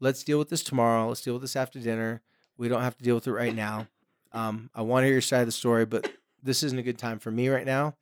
[0.01, 1.07] let's deal with this tomorrow.
[1.09, 2.20] Let's deal with this after dinner.
[2.59, 3.87] We don't have to deal with it right now.
[4.32, 6.10] Um, I want to hear your side of the story, but
[6.42, 7.96] this isn't a good time for me right now.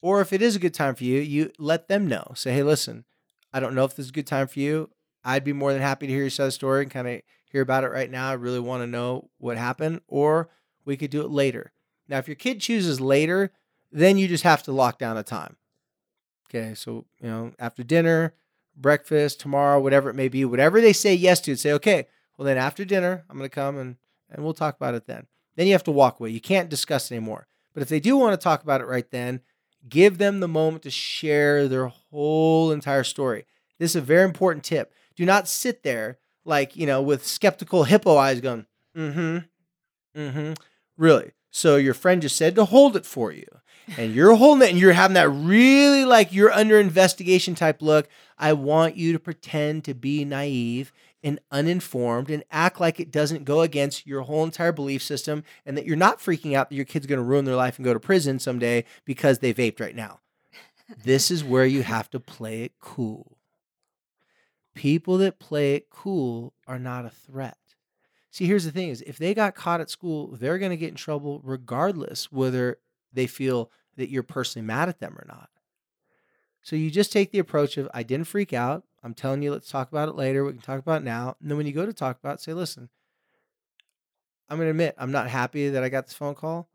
[0.00, 2.32] Or if it is a good time for you, you let them know.
[2.34, 3.04] Say, hey, listen,
[3.52, 4.90] I don't know if this is a good time for you.
[5.24, 7.22] I'd be more than happy to hear your side of the story and kind of
[7.50, 8.30] hear about it right now.
[8.30, 10.00] I really want to know what happened.
[10.06, 10.48] Or
[10.84, 11.72] we could do it later.
[12.08, 13.50] Now, if your kid chooses later,
[13.90, 15.56] then you just have to lock down a time.
[16.48, 18.34] Okay, so you know, after dinner,
[18.76, 22.58] breakfast, tomorrow, whatever it may be, whatever they say yes to, say, okay, well then
[22.58, 23.96] after dinner, I'm gonna come and
[24.30, 25.26] and we'll talk about it then.
[25.56, 26.30] Then you have to walk away.
[26.30, 27.46] You can't discuss anymore.
[27.72, 29.40] But if they do want to talk about it right then,
[29.88, 33.46] give them the moment to share their whole entire story.
[33.78, 34.92] This is a very important tip.
[35.14, 39.38] Do not sit there like, you know, with skeptical hippo eyes going, mm-hmm,
[40.18, 40.52] mm-hmm.
[40.96, 41.32] Really?
[41.50, 43.46] So your friend just said to hold it for you.
[43.96, 48.08] And you're holding it and you're having that really like you're under investigation type look.
[48.36, 53.44] I want you to pretend to be naive and uninformed and act like it doesn't
[53.44, 56.84] go against your whole entire belief system and that you're not freaking out that your
[56.84, 59.96] kid's going to ruin their life and go to prison someday because they vaped right
[59.96, 60.20] now.
[61.04, 63.38] this is where you have to play it cool.
[64.74, 67.56] People that play it cool are not a threat.
[68.30, 70.90] See, here's the thing is if they got caught at school, they're going to get
[70.90, 72.78] in trouble regardless whether
[73.12, 75.48] they feel that you're personally mad at them or not.
[76.62, 78.84] So you just take the approach of I didn't freak out.
[79.02, 80.44] I'm telling you, let's talk about it later.
[80.44, 81.36] We can talk about it now.
[81.40, 82.88] And then when you go to talk about it, say, listen,
[84.48, 86.68] I'm going to admit I'm not happy that I got this phone call,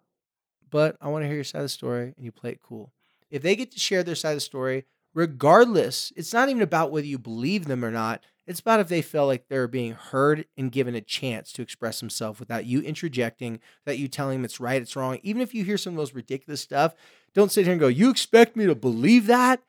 [0.70, 2.92] but I want to hear your side of the story and you play it cool.
[3.30, 6.92] If they get to share their side of the story, regardless, it's not even about
[6.92, 8.24] whether you believe them or not.
[8.48, 12.00] It's about if they feel like they're being heard and given a chance to express
[12.00, 15.20] themselves without you interjecting, without you telling them it's right, it's wrong.
[15.24, 16.96] Even if you hear some of those ridiculous stuff,
[17.34, 19.62] don't sit here and go, You expect me to believe that?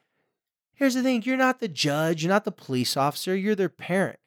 [0.75, 4.19] Here's the thing you're not the judge, you're not the police officer, you're their parent.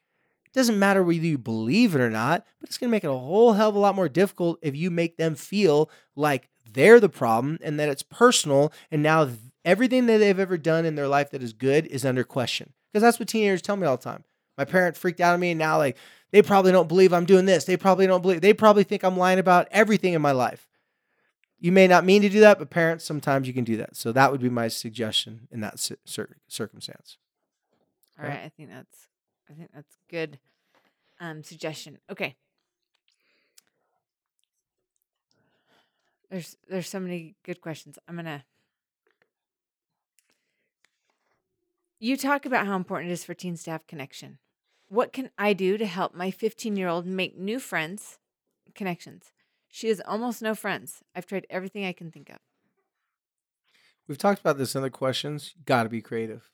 [0.45, 3.09] It doesn't matter whether you believe it or not, but it's going to make it
[3.09, 6.99] a whole hell of a lot more difficult if you make them feel like they're
[6.99, 8.71] the problem and that it's personal.
[8.89, 9.29] And now
[9.65, 12.71] everything that they've ever done in their life that is good is under question.
[12.91, 14.23] Because that's what teenagers tell me all the time.
[14.57, 15.97] My parent freaked out on me, and now, like,
[16.31, 17.65] they probably don't believe I'm doing this.
[17.65, 20.69] They probably don't believe, they probably think I'm lying about everything in my life.
[21.65, 23.95] You may not mean to do that, but parents, sometimes you can do that.
[23.95, 27.17] So that would be my suggestion in that cir- cir- circumstance.
[28.19, 28.41] All right.
[28.45, 29.07] I think that's
[29.49, 30.37] I think that's good
[31.19, 31.97] um suggestion.
[32.07, 32.35] Okay.
[36.29, 37.97] There's there's so many good questions.
[38.07, 38.43] I'm going to
[41.97, 44.37] You talk about how important it is for teens to have connection.
[44.87, 48.19] What can I do to help my 15-year-old make new friends,
[48.75, 49.31] connections?
[49.75, 51.03] She has almost no friends.
[51.13, 52.37] I've tried everything I can think of.
[54.07, 55.53] We've talked about this in other questions.
[55.65, 56.49] Got to be creative.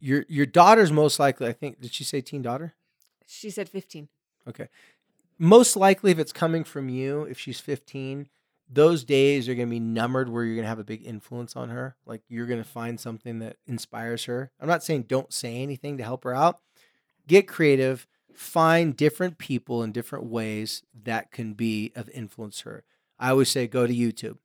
[0.00, 1.48] Your your daughter's most likely.
[1.48, 1.80] I think.
[1.80, 2.74] Did she say teen daughter?
[3.26, 4.08] She said 15.
[4.46, 4.68] Okay.
[5.38, 8.28] Most likely, if it's coming from you, if she's 15,
[8.68, 11.56] those days are going to be numbered where you're going to have a big influence
[11.56, 11.96] on her.
[12.04, 14.52] Like you're going to find something that inspires her.
[14.60, 16.60] I'm not saying don't say anything to help her out.
[17.26, 18.06] Get creative.
[18.34, 22.84] Find different people in different ways that can be of influence her.
[23.18, 24.38] I always say go to YouTube.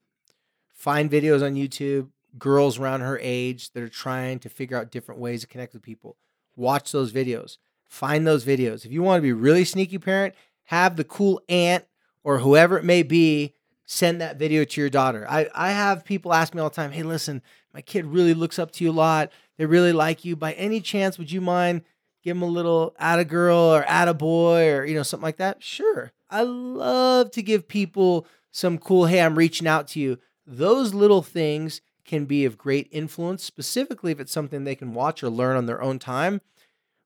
[0.68, 2.08] Find videos on YouTube,
[2.38, 5.82] girls around her age that are trying to figure out different ways to connect with
[5.82, 6.16] people.
[6.54, 7.56] Watch those videos.
[7.86, 8.84] Find those videos.
[8.84, 10.34] If you want to be really sneaky parent,
[10.64, 11.84] have the cool aunt
[12.24, 13.54] or whoever it may be
[13.86, 15.24] send that video to your daughter.
[15.28, 17.40] I, I have people ask me all the time, hey, listen,
[17.72, 19.30] my kid really looks up to you a lot.
[19.56, 20.34] they really like you.
[20.34, 21.82] By any chance, would you mind
[22.26, 25.24] give them a little add a girl or add a boy or you know something
[25.24, 25.62] like that?
[25.62, 26.10] Sure.
[26.28, 30.18] I love to give people some cool, hey, I'm reaching out to you.
[30.44, 35.22] Those little things can be of great influence, specifically if it's something they can watch
[35.22, 36.40] or learn on their own time.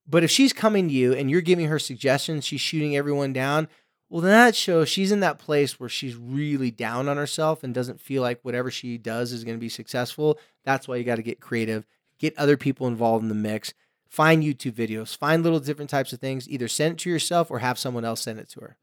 [0.09, 3.69] But if she's coming to you and you're giving her suggestions, she's shooting everyone down,
[4.09, 7.75] well, then that shows she's in that place where she's really down on herself and
[7.75, 10.39] doesn't feel like whatever she does is going to be successful.
[10.65, 11.87] That's why you got to get creative,
[12.19, 13.75] get other people involved in the mix,
[14.11, 17.61] find YouTube videos, find little different types of things, either send it to yourself or
[17.61, 18.77] have someone else send it to her.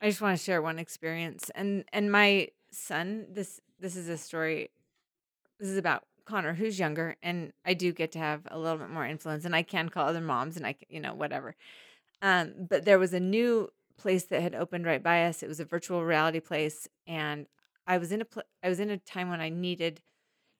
[0.00, 3.26] I just want to share one experience, and and my son.
[3.30, 4.70] This this is a story.
[5.58, 8.90] This is about Connor, who's younger, and I do get to have a little bit
[8.90, 11.56] more influence, and I can call other moms, and I can, you know whatever.
[12.20, 15.42] Um, but there was a new place that had opened right by us.
[15.42, 17.46] It was a virtual reality place, and
[17.86, 20.02] I was in a pl- I was in a time when I needed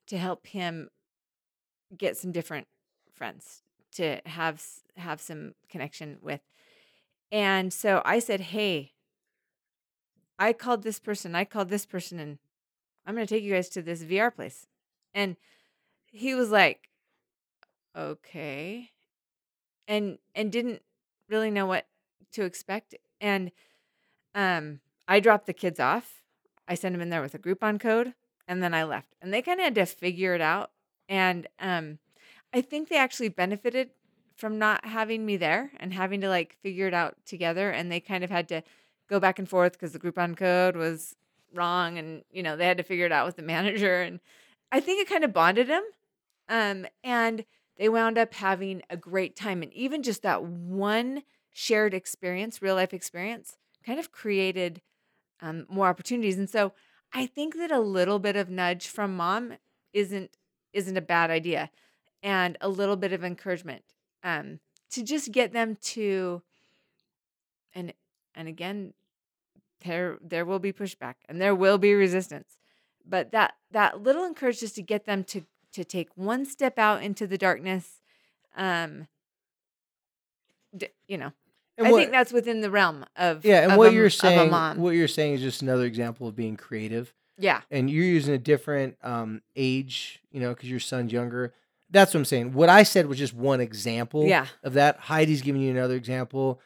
[0.06, 0.88] to help him
[1.96, 2.68] get some different
[3.12, 3.62] friends
[3.92, 4.62] to have
[4.96, 6.40] have some connection with.
[7.30, 8.92] And so I said, "Hey,
[10.38, 12.38] I called this person, I called this person, and
[13.06, 14.66] I'm going to take you guys to this VR place.
[15.14, 15.36] And
[16.10, 16.88] he was like,
[17.96, 18.90] okay.
[19.86, 20.82] And, and didn't
[21.28, 21.86] really know what
[22.32, 22.94] to expect.
[23.20, 23.52] And,
[24.34, 26.22] um, I dropped the kids off.
[26.66, 28.14] I sent them in there with a Groupon code
[28.48, 29.14] and then I left.
[29.20, 30.70] And they kind of had to figure it out.
[31.08, 31.98] And, um,
[32.52, 33.90] I think they actually benefited
[34.36, 37.70] from not having me there and having to like figure it out together.
[37.70, 38.62] And they kind of had to,
[39.12, 41.14] go back and forth because the Groupon code was
[41.54, 44.20] wrong and you know they had to figure it out with the manager and
[44.72, 45.84] I think it kind of bonded them
[46.48, 47.44] um, and
[47.78, 52.74] they wound up having a great time and even just that one shared experience real
[52.74, 54.80] life experience kind of created
[55.42, 56.72] um, more opportunities and so
[57.12, 59.54] I think that a little bit of nudge from mom
[59.92, 60.38] isn't
[60.72, 61.70] isn't a bad idea
[62.22, 63.82] and a little bit of encouragement
[64.22, 64.60] um,
[64.90, 66.42] to just get them to
[67.74, 67.92] and
[68.34, 68.92] and again
[69.84, 72.56] there there will be pushback and there will be resistance
[73.08, 75.42] but that that little encouragement just to get them to
[75.72, 78.00] to take one step out into the darkness
[78.56, 79.08] um
[80.76, 81.32] d- you know
[81.78, 84.10] And i what- think that's within the realm of yeah, and of what a- you're
[84.10, 84.50] saying,
[84.80, 87.12] what you're saying is just another example of being creative.
[87.38, 91.54] yeah and you're using a different um, age, you know, because your son's younger.
[91.92, 92.52] That's what I'm saying.
[92.52, 94.98] What I said was just one example yeah of that.
[94.98, 96.60] Heidi's giving you another example.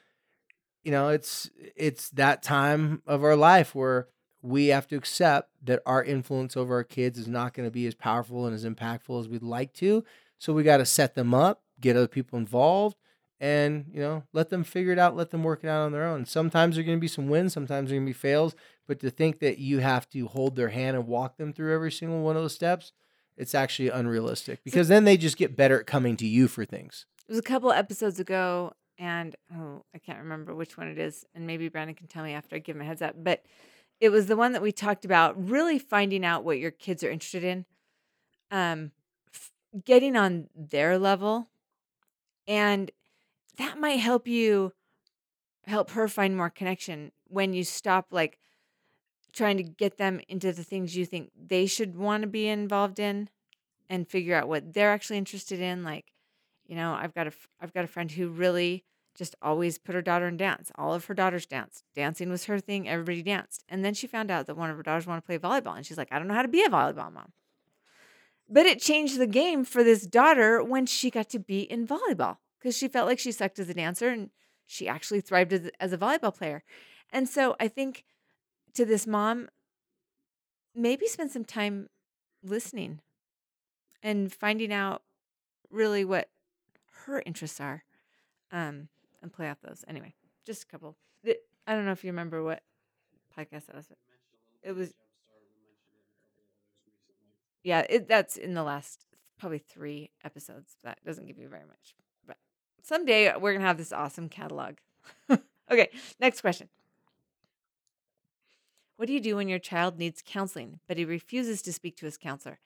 [0.85, 4.09] You know, it's it's that time of our life where
[4.41, 7.87] we have to accept that our influence over our kids is not going to be
[7.87, 10.05] as powerful and as impactful as we'd like to.
[10.39, 12.97] So we got to set them up, get other people involved,
[13.41, 16.07] and you know, let them figure it out, let them work it out on their
[16.07, 16.24] own.
[16.27, 18.55] Sometimes there're going to be some wins, sometimes there're going to be fails,
[18.87, 21.93] but to think that you have to hold their hand and walk them through every
[21.93, 22.93] single one of those steps,
[23.37, 27.07] it's actually unrealistic because then they just get better at coming to you for things.
[27.28, 31.24] it was a couple episodes ago and oh i can't remember which one it is
[31.34, 33.45] and maybe brandon can tell me after i give him a heads up but
[34.01, 37.11] it was the one that we talked about really finding out what your kids are
[37.11, 37.64] interested in
[38.51, 38.91] um
[39.34, 39.53] f-
[39.84, 41.49] getting on their level
[42.49, 42.91] and
[43.59, 44.72] that might help you
[45.66, 48.39] help her find more connection when you stop like
[49.37, 52.99] trying to get them into the things you think they should want to be involved
[52.99, 53.28] in
[53.89, 56.12] and figure out what they're actually interested in like
[56.66, 58.84] you know i've got a i've got a friend who really
[59.14, 62.59] just always put her daughter in dance all of her daughters danced dancing was her
[62.59, 65.26] thing everybody danced and then she found out that one of her daughters wanted to
[65.26, 67.32] play volleyball and she's like i don't know how to be a volleyball mom.
[68.49, 72.37] But it changed the game for this daughter when she got to be in volleyball
[72.61, 74.30] because she felt like she sucked as a dancer and
[74.66, 76.62] she actually thrived as, as a volleyball player.
[77.12, 78.05] And so i think
[78.77, 79.49] to this mom
[80.74, 81.89] maybe spend some time
[82.43, 83.01] listening
[84.03, 85.03] and finding out
[85.70, 86.29] really what
[87.07, 87.85] her interests are
[88.53, 88.89] um
[89.22, 89.85] and play off those.
[89.89, 90.14] Anyway
[90.45, 90.97] just a couple.
[91.27, 92.62] I don't know if you remember what
[93.37, 93.87] podcast that was
[94.62, 94.95] it was
[97.64, 99.07] yeah it, that's in the last
[99.39, 100.77] probably three episodes.
[100.85, 101.95] That doesn't give you very much
[102.27, 102.37] but
[102.83, 104.74] someday we're gonna have this awesome catalog.
[105.68, 106.68] Okay next question
[108.97, 112.07] what do you do when your child needs counseling but he refuses to speak to
[112.07, 112.59] his counselor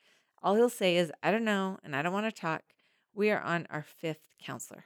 [0.42, 2.62] all he'll say is, I don't know, and I don't want to talk.
[3.14, 4.84] We are on our fifth counselor.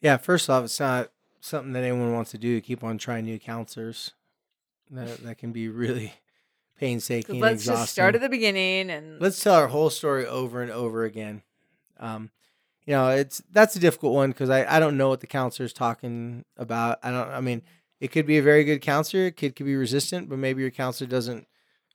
[0.00, 1.10] Yeah, first off, it's not
[1.40, 2.60] something that anyone wants to do.
[2.60, 4.12] Keep on trying new counselors.
[4.90, 6.14] That that can be really
[6.78, 7.36] painstaking.
[7.36, 10.70] and Let's just start at the beginning and let's tell our whole story over and
[10.70, 11.42] over again.
[11.98, 12.30] Um,
[12.84, 15.72] you know, it's that's a difficult one because I, I don't know what the counselor's
[15.72, 17.00] talking about.
[17.02, 17.28] I don't.
[17.28, 17.62] I mean,
[18.00, 19.30] it could be a very good counselor.
[19.30, 21.46] Kid could be resistant, but maybe your counselor doesn't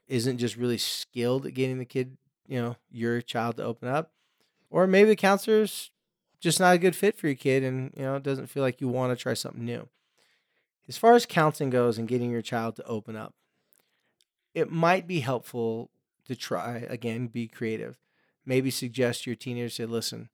[0.08, 4.12] isn't just really skilled at getting the kid you know your child to open up,
[4.70, 5.92] or maybe the counselor's
[6.40, 8.82] just not a good fit for your kid, and you know it doesn't feel like
[8.82, 9.88] you want to try something new.
[10.88, 13.34] As far as counseling goes and getting your child to open up,
[14.54, 15.90] it might be helpful
[16.26, 17.98] to try again, be creative.
[18.46, 20.30] Maybe suggest your teenager, say, listen,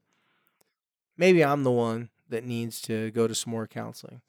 [1.18, 4.22] maybe I'm the one that needs to go to some more counseling.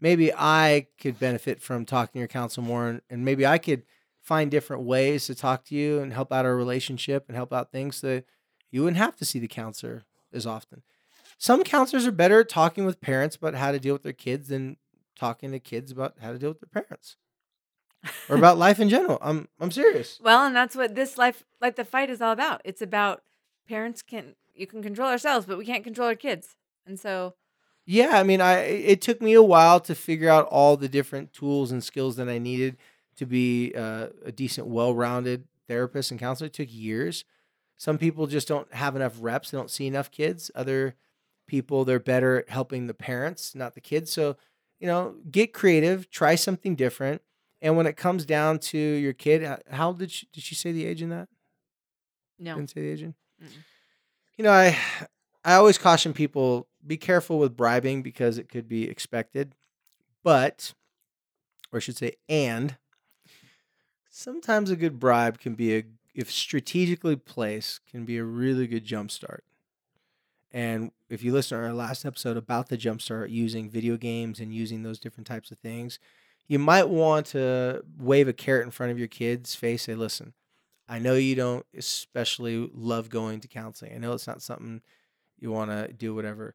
[0.00, 3.82] Maybe I could benefit from talking to your counselor more, and, and maybe I could
[4.20, 7.72] find different ways to talk to you and help out our relationship and help out
[7.72, 8.24] things that
[8.70, 10.82] you wouldn't have to see the counselor as often.
[11.38, 14.48] Some counselors are better at talking with parents about how to deal with their kids
[14.48, 14.76] than
[15.16, 17.16] talking to kids about how to deal with their parents
[18.28, 19.18] or about life in general.
[19.20, 20.20] I'm I'm serious.
[20.22, 22.60] Well, and that's what this life like the fight is all about.
[22.64, 23.22] It's about
[23.68, 26.56] parents can you can control ourselves, but we can't control our kids.
[26.86, 27.34] And so
[27.90, 31.32] Yeah, I mean, I it took me a while to figure out all the different
[31.32, 32.76] tools and skills that I needed
[33.16, 36.48] to be uh, a decent, well-rounded therapist and counselor.
[36.48, 37.24] It took years.
[37.78, 39.50] Some people just don't have enough reps.
[39.50, 40.50] They don't see enough kids.
[40.54, 40.96] Other
[41.46, 44.12] people they're better at helping the parents, not the kids.
[44.12, 44.36] So,
[44.78, 47.22] you know, get creative, try something different.
[47.62, 50.84] And when it comes down to your kid, how did she, did she say the
[50.84, 51.28] age in that?
[52.38, 52.54] no.
[52.54, 53.14] Didn't say the age in.
[53.42, 53.64] Mm-mm.
[54.36, 54.76] You know, I
[55.48, 59.54] I always caution people be careful with bribing because it could be expected,
[60.22, 60.74] but
[61.72, 62.76] or I should say, and
[64.10, 65.84] sometimes a good bribe can be a
[66.14, 69.40] if strategically placed can be a really good jumpstart.
[70.52, 74.52] And if you listen to our last episode about the jumpstart using video games and
[74.52, 75.98] using those different types of things,
[76.46, 79.84] you might want to wave a carrot in front of your kid's face.
[79.84, 80.34] Say, listen,
[80.86, 83.94] I know you don't especially love going to counseling.
[83.94, 84.82] I know it's not something
[85.40, 86.54] you want to do, whatever.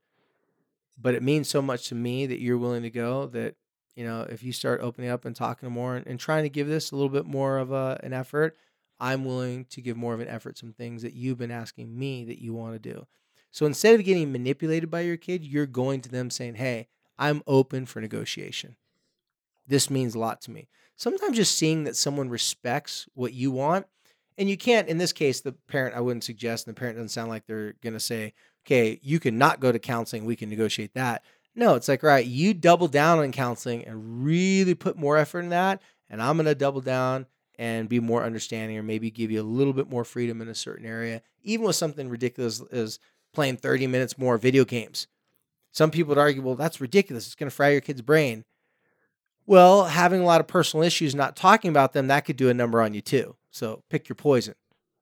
[1.00, 3.56] But it means so much to me that you're willing to go that,
[3.96, 6.68] you know, if you start opening up and talking more and, and trying to give
[6.68, 8.56] this a little bit more of a, an effort,
[9.00, 12.24] I'm willing to give more of an effort some things that you've been asking me
[12.26, 13.08] that you want to do.
[13.52, 17.44] So instead of getting manipulated by your kid, you're going to them saying, hey, I'm
[17.46, 18.76] open for negotiation.
[19.68, 20.70] This means a lot to me.
[20.96, 23.86] Sometimes just seeing that someone respects what you want,
[24.38, 27.10] and you can't, in this case, the parent, I wouldn't suggest, and the parent doesn't
[27.10, 28.34] sound like they're going to say,
[28.66, 31.24] okay, you can not go to counseling, we can negotiate that.
[31.56, 35.50] No, it's like, right, you double down on counseling and really put more effort in
[35.50, 37.28] that, and I'm going to double down
[37.60, 40.56] and be more understanding or maybe give you a little bit more freedom in a
[40.56, 42.98] certain area, even with something ridiculous as
[43.34, 45.08] playing 30 minutes more video games.
[45.72, 47.26] Some people would argue, well, that's ridiculous.
[47.26, 48.46] It's going to fry your kid's brain.
[49.46, 52.54] Well, having a lot of personal issues, not talking about them, that could do a
[52.54, 53.36] number on you too.
[53.52, 54.56] So pick your poison.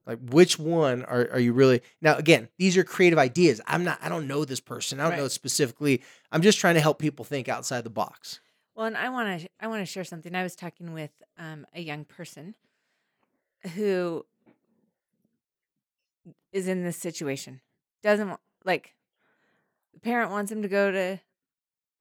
[0.06, 3.60] Like which one are, are you really now again, these are creative ideas.
[3.66, 4.98] I'm not I don't know this person.
[4.98, 6.02] I don't know specifically.
[6.32, 8.40] I'm just trying to help people think outside the box.
[8.74, 10.34] Well, and I want to I want to share something.
[10.34, 12.54] I was talking with um, a young person
[13.74, 14.24] who
[16.52, 17.60] is in this situation.
[18.02, 18.94] Doesn't wa- like
[19.94, 21.20] the parent wants him to go to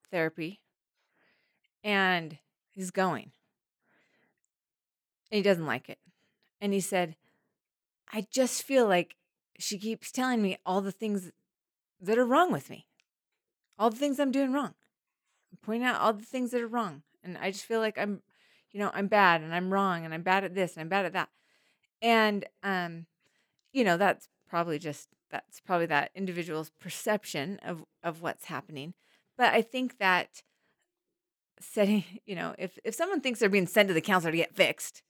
[0.10, 0.60] therapy,
[1.84, 2.38] and
[2.72, 3.32] he's going.
[5.32, 6.00] And he doesn't like it,
[6.60, 7.16] and he said,
[8.12, 9.16] "I just feel like
[9.60, 11.32] she keeps telling me all the things
[12.00, 12.88] that are wrong with me,
[13.78, 14.76] all the things I'm doing wrong."
[15.62, 18.22] Pointing out all the things that are wrong and i just feel like i'm
[18.72, 21.06] you know i'm bad and i'm wrong and i'm bad at this and i'm bad
[21.06, 21.30] at that.
[22.02, 23.06] And um
[23.74, 28.94] you know that's probably just that's probably that individual's perception of of what's happening.
[29.38, 30.44] But i think that
[31.60, 34.56] setting you know if if someone thinks they're being sent to the counselor to get
[34.56, 35.04] fixed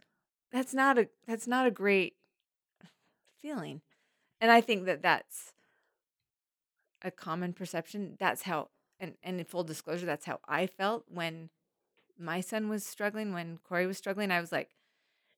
[0.51, 2.15] that's not a that's not a great
[3.41, 3.81] feeling
[4.39, 5.53] and i think that that's
[7.03, 8.69] a common perception that's how
[9.01, 11.49] and, and in full disclosure, that's how I felt when
[12.17, 14.31] my son was struggling, when Corey was struggling.
[14.31, 14.69] I was like,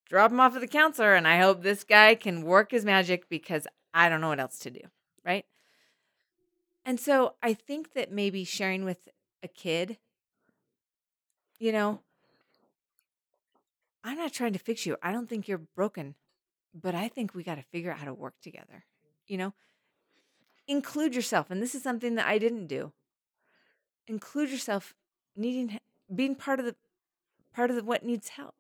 [0.08, 3.30] drop him off at the counselor, and I hope this guy can work his magic
[3.30, 4.82] because I don't know what else to do.
[5.26, 5.46] Right.
[6.86, 9.08] And so I think that maybe sharing with
[9.42, 9.98] a kid,
[11.58, 12.02] you know,
[14.04, 14.98] I'm not trying to fix you.
[15.02, 16.16] I don't think you're broken,
[16.74, 18.86] but I think we got to figure out how to work together.
[19.28, 19.54] You know,
[20.68, 21.50] include yourself.
[21.52, 22.92] And this is something that I didn't do
[24.08, 24.94] include yourself
[25.36, 25.80] needing
[26.14, 26.76] being part of the
[27.54, 28.56] part of the, what needs help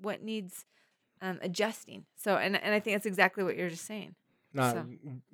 [0.00, 0.66] what needs
[1.22, 4.14] um, adjusting so and, and i think that's exactly what you're just saying
[4.52, 4.86] No, So-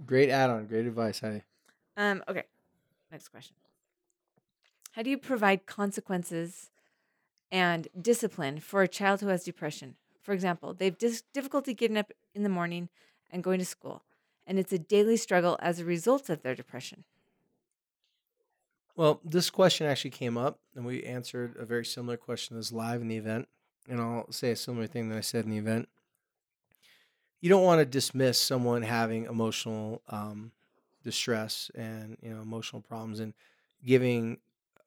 [0.06, 1.42] great add-on, great advice, Heidi.
[1.96, 2.44] um, okay
[3.10, 3.56] next question
[4.92, 6.70] how do you provide consequences
[7.50, 9.96] and discipline for a child who has depression
[10.28, 12.90] for example they've dis- difficulty getting up in the morning
[13.30, 14.04] and going to school
[14.46, 17.04] and it's a daily struggle as a result of their depression
[18.96, 23.00] Well, this question actually came up, and we answered a very similar question as live
[23.00, 23.48] in the event.
[23.88, 25.88] And I'll say a similar thing that I said in the event.
[27.40, 30.52] you don't want to dismiss someone having emotional um,
[31.04, 33.34] distress and you know emotional problems and
[33.84, 34.38] giving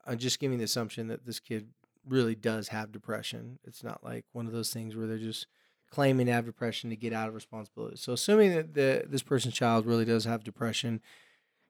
[0.05, 1.69] uh, just giving the assumption that this kid
[2.07, 3.59] really does have depression.
[3.63, 5.47] It's not like one of those things where they're just
[5.89, 7.97] claiming to have depression to get out of responsibility.
[7.97, 11.01] So assuming that the this person's child really does have depression,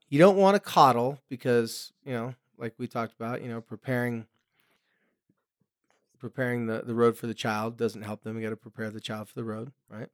[0.10, 4.28] you don't want to coddle because, you know, like we talked about, you know, preparing
[6.20, 8.38] preparing the, the road for the child doesn't help them.
[8.38, 10.10] You got to prepare the child for the road, right?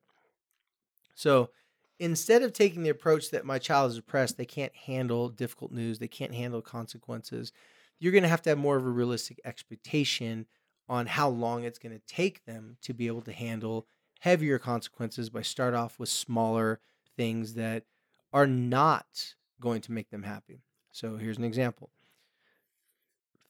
[1.16, 1.50] So
[2.00, 6.00] instead of taking the approach that my child is depressed, they can't handle difficult news,
[6.00, 7.52] they can't handle consequences,
[8.00, 10.46] you're going to have to have more of a realistic expectation
[10.90, 13.88] on how long it's going to take them to be able to handle
[14.20, 16.80] heavier consequences by start off with smaller
[17.16, 17.84] things that
[18.34, 20.62] are not going to make them happy.
[20.92, 21.90] So here's an example.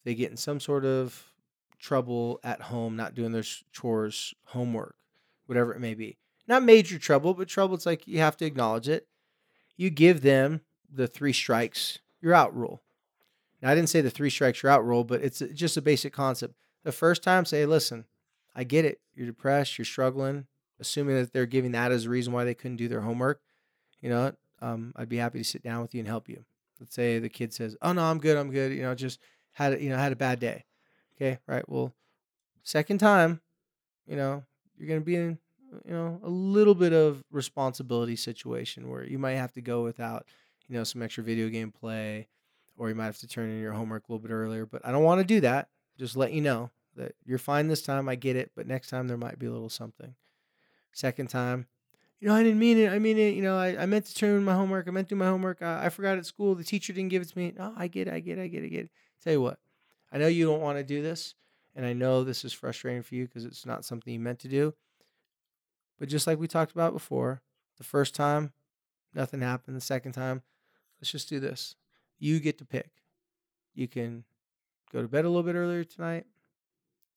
[0.03, 1.31] They get in some sort of
[1.79, 4.95] trouble at home, not doing their chores, homework,
[5.45, 6.17] whatever it may be.
[6.47, 9.07] Not major trouble, but trouble it's like you have to acknowledge it.
[9.75, 12.81] You give them the three strikes, you're out rule.
[13.61, 16.13] Now I didn't say the three strikes you're out rule, but it's just a basic
[16.13, 16.55] concept.
[16.83, 18.05] The first time say, "Listen,
[18.55, 19.01] I get it.
[19.15, 20.47] You're depressed, you're struggling
[20.79, 23.41] assuming that they're giving that as a reason why they couldn't do their homework,
[24.01, 24.31] you know,
[24.61, 26.43] um, I'd be happy to sit down with you and help you.
[26.79, 29.19] Let's say the kid says, "Oh no, I'm good, I'm good," you know, just
[29.51, 30.65] had a, you know had a bad day.
[31.15, 31.67] Okay, right.
[31.67, 31.93] Well,
[32.63, 33.41] second time,
[34.07, 34.43] you know,
[34.77, 35.39] you're gonna be in
[35.85, 40.27] you know a little bit of responsibility situation where you might have to go without
[40.67, 42.27] you know some extra video game play,
[42.77, 44.65] or you might have to turn in your homework a little bit earlier.
[44.65, 45.69] But I don't want to do that.
[45.97, 48.07] Just let you know that you're fine this time.
[48.07, 50.15] I get it, but next time there might be a little something.
[50.91, 51.67] Second time,
[52.19, 52.91] you know, I didn't mean it.
[52.91, 53.35] I mean it.
[53.35, 54.87] You know, I, I meant to turn in my homework.
[54.87, 55.61] I meant to do my homework.
[55.61, 56.55] I, I forgot at school.
[56.55, 57.53] The teacher didn't give it to me.
[57.57, 58.13] No, I get it.
[58.13, 58.41] I get it.
[58.41, 58.67] I get it.
[58.67, 58.91] I get it.
[59.23, 59.59] Tell you what,
[60.11, 61.35] I know you don't want to do this.
[61.75, 64.47] And I know this is frustrating for you because it's not something you meant to
[64.47, 64.73] do.
[65.99, 67.43] But just like we talked about before,
[67.77, 68.51] the first time,
[69.13, 69.77] nothing happened.
[69.77, 70.41] The second time,
[70.99, 71.75] let's just do this.
[72.19, 72.89] You get to pick.
[73.73, 74.23] You can
[74.91, 76.25] go to bed a little bit earlier tonight.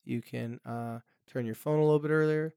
[0.03, 2.53] You can uh, turn your phone a little bit earlier.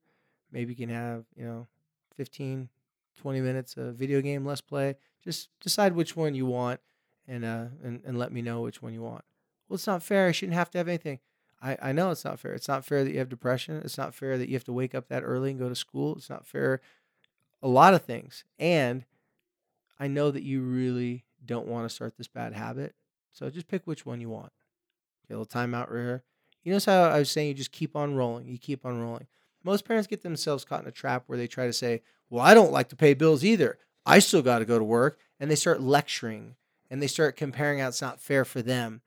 [0.52, 1.68] Maybe you can have, you know,
[2.16, 2.68] 15,
[3.16, 4.96] 20 minutes of video game let's play.
[5.22, 6.80] Just decide which one you want
[7.26, 9.24] and uh and, and let me know which one you want.
[9.68, 10.28] Well, it's not fair.
[10.28, 11.20] I shouldn't have to have anything.
[11.62, 12.52] I, I know it's not fair.
[12.52, 13.80] It's not fair that you have depression.
[13.84, 16.14] It's not fair that you have to wake up that early and go to school.
[16.16, 16.80] It's not fair
[17.62, 18.44] a lot of things.
[18.58, 19.06] And
[19.98, 22.94] I know that you really don't want to start this bad habit.
[23.32, 24.52] So just pick which one you want.
[25.24, 26.22] Okay, a little timeout here.
[26.62, 28.46] You notice how I was saying you just keep on rolling.
[28.46, 29.26] You keep on rolling.
[29.62, 32.54] Most parents get themselves caught in a trap where they try to say, Well, I
[32.54, 33.78] don't like to pay bills either.
[34.06, 35.18] I still got to go to work.
[35.40, 36.56] And they start lecturing
[36.90, 39.00] and they start comparing how it's not fair for them.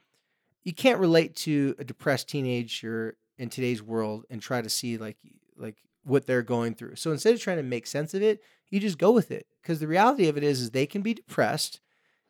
[0.64, 5.18] You can't relate to a depressed teenager in today's world and try to see like
[5.56, 6.96] like what they're going through.
[6.96, 9.48] So instead of trying to make sense of it, you just go with it.
[9.62, 11.82] Because the reality of it is, is they can be depressed,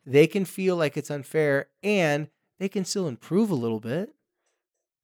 [0.08, 2.30] they can feel like it's unfair, and
[2.60, 4.16] they can still improve a little bit.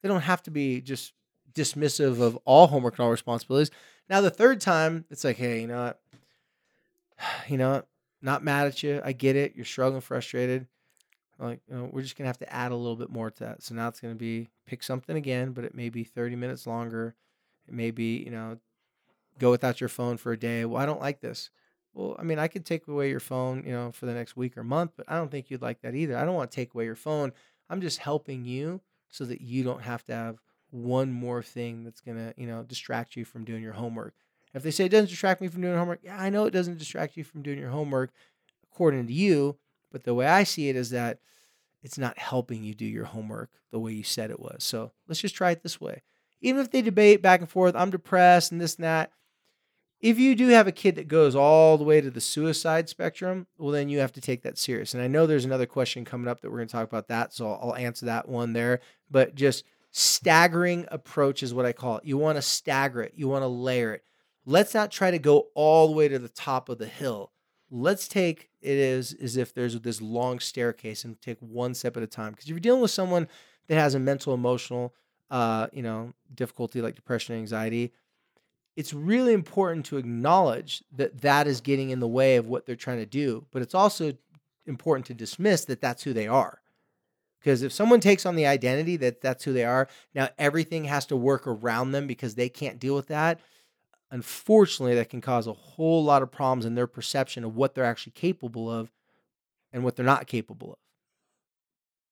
[0.01, 1.13] They don't have to be just
[1.53, 3.69] dismissive of all homework and all responsibilities.
[4.09, 5.99] Now the third time, it's like, hey, you know what?
[7.47, 7.87] You know what?
[8.21, 9.01] Not mad at you.
[9.03, 9.53] I get it.
[9.55, 10.67] You're struggling, frustrated.
[11.37, 13.63] Like, you know, we're just gonna have to add a little bit more to that.
[13.63, 17.15] So now it's gonna be pick something again, but it may be 30 minutes longer.
[17.67, 18.57] It may be, you know,
[19.39, 20.63] go without your phone for a day.
[20.63, 21.49] Well, I don't like this.
[21.93, 24.57] Well, I mean, I could take away your phone, you know, for the next week
[24.57, 26.17] or month, but I don't think you'd like that either.
[26.17, 27.31] I don't want to take away your phone.
[27.69, 30.37] I'm just helping you so that you don't have to have
[30.71, 34.15] one more thing that's going to, you know, distract you from doing your homework.
[34.55, 36.79] If they say it doesn't distract me from doing homework, yeah, I know it doesn't
[36.79, 38.11] distract you from doing your homework
[38.71, 39.57] according to you,
[39.91, 41.19] but the way I see it is that
[41.83, 44.63] it's not helping you do your homework the way you said it was.
[44.63, 46.01] So let's just try it this way.
[46.41, 49.11] Even if they debate back and forth, I'm depressed and this and that.
[50.03, 53.47] If you do have a kid that goes all the way to the suicide spectrum,
[53.57, 54.93] well, then you have to take that serious.
[54.93, 57.33] And I know there's another question coming up that we're going to talk about that.
[57.33, 58.81] So I'll answer that one there.
[59.09, 62.05] But just staggering approach is what I call it.
[62.05, 64.03] You want to stagger it, you want to layer it.
[64.45, 67.31] Let's not try to go all the way to the top of the hill.
[67.71, 72.03] Let's take it is as if there's this long staircase and take one step at
[72.03, 72.31] a time.
[72.31, 73.29] Because if you're dealing with someone
[73.67, 74.93] that has a mental, emotional,
[75.31, 77.93] uh, you know, difficulty like depression, anxiety,
[78.75, 82.75] it's really important to acknowledge that that is getting in the way of what they're
[82.75, 83.45] trying to do.
[83.51, 84.13] But it's also
[84.65, 86.59] important to dismiss that that's who they are.
[87.39, 91.05] Because if someone takes on the identity that that's who they are, now everything has
[91.07, 93.41] to work around them because they can't deal with that.
[94.11, 97.83] Unfortunately, that can cause a whole lot of problems in their perception of what they're
[97.83, 98.91] actually capable of
[99.73, 100.77] and what they're not capable of.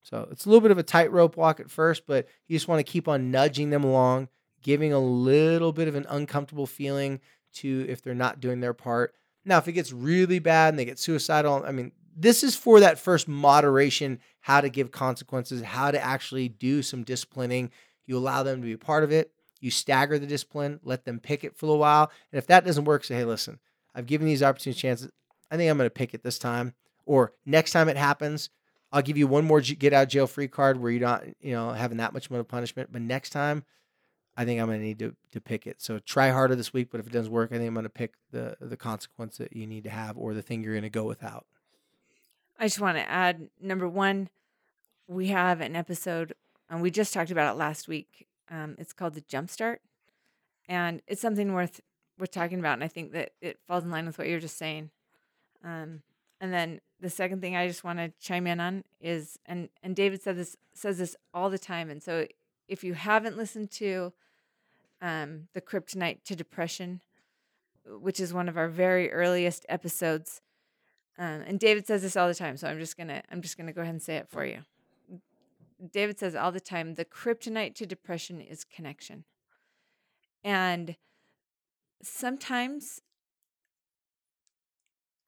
[0.03, 2.85] So it's a little bit of a tightrope walk at first, but you just want
[2.85, 4.29] to keep on nudging them along,
[4.61, 7.19] giving a little bit of an uncomfortable feeling
[7.53, 9.13] to if they're not doing their part.
[9.43, 12.79] Now, if it gets really bad and they get suicidal, I mean, this is for
[12.81, 17.71] that first moderation, how to give consequences, how to actually do some disciplining.
[18.05, 19.31] You allow them to be a part of it.
[19.59, 22.11] You stagger the discipline, let them pick it for a while.
[22.31, 23.59] And if that doesn't work, say, hey, listen,
[23.93, 25.11] I've given these opportunity chances.
[25.51, 26.73] I think I'm going to pick it this time.
[27.05, 28.49] Or next time it happens,
[28.91, 31.71] I'll give you one more get out jail free card where you're not, you know,
[31.71, 32.89] having that much more punishment.
[32.91, 33.63] But next time,
[34.37, 35.81] I think I'm to need to to pick it.
[35.81, 38.13] So try harder this week, but if it doesn't work, I think I'm to pick
[38.31, 41.45] the the consequence that you need to have or the thing you're to go without.
[42.59, 44.29] I just want to add number one,
[45.07, 46.33] we have an episode,
[46.69, 48.27] and we just talked about it last week.
[48.49, 49.77] Um, it's called the Jumpstart,
[50.69, 51.81] and it's something worth
[52.17, 52.73] worth talking about.
[52.73, 54.91] And I think that it falls in line with what you're just saying.
[55.63, 56.03] Um,
[56.39, 59.95] and then the second thing I just want to chime in on is, and and
[59.95, 62.27] David said this says this all the time, and so
[62.71, 64.13] if you haven't listened to
[65.01, 67.01] um, the Kryptonite to Depression,
[67.85, 70.41] which is one of our very earliest episodes,
[71.19, 73.73] um, and David says this all the time, so I'm just gonna I'm just gonna
[73.73, 74.59] go ahead and say it for you.
[75.91, 79.25] David says all the time, the kryptonite to depression is connection,
[80.41, 80.95] and
[82.01, 83.01] sometimes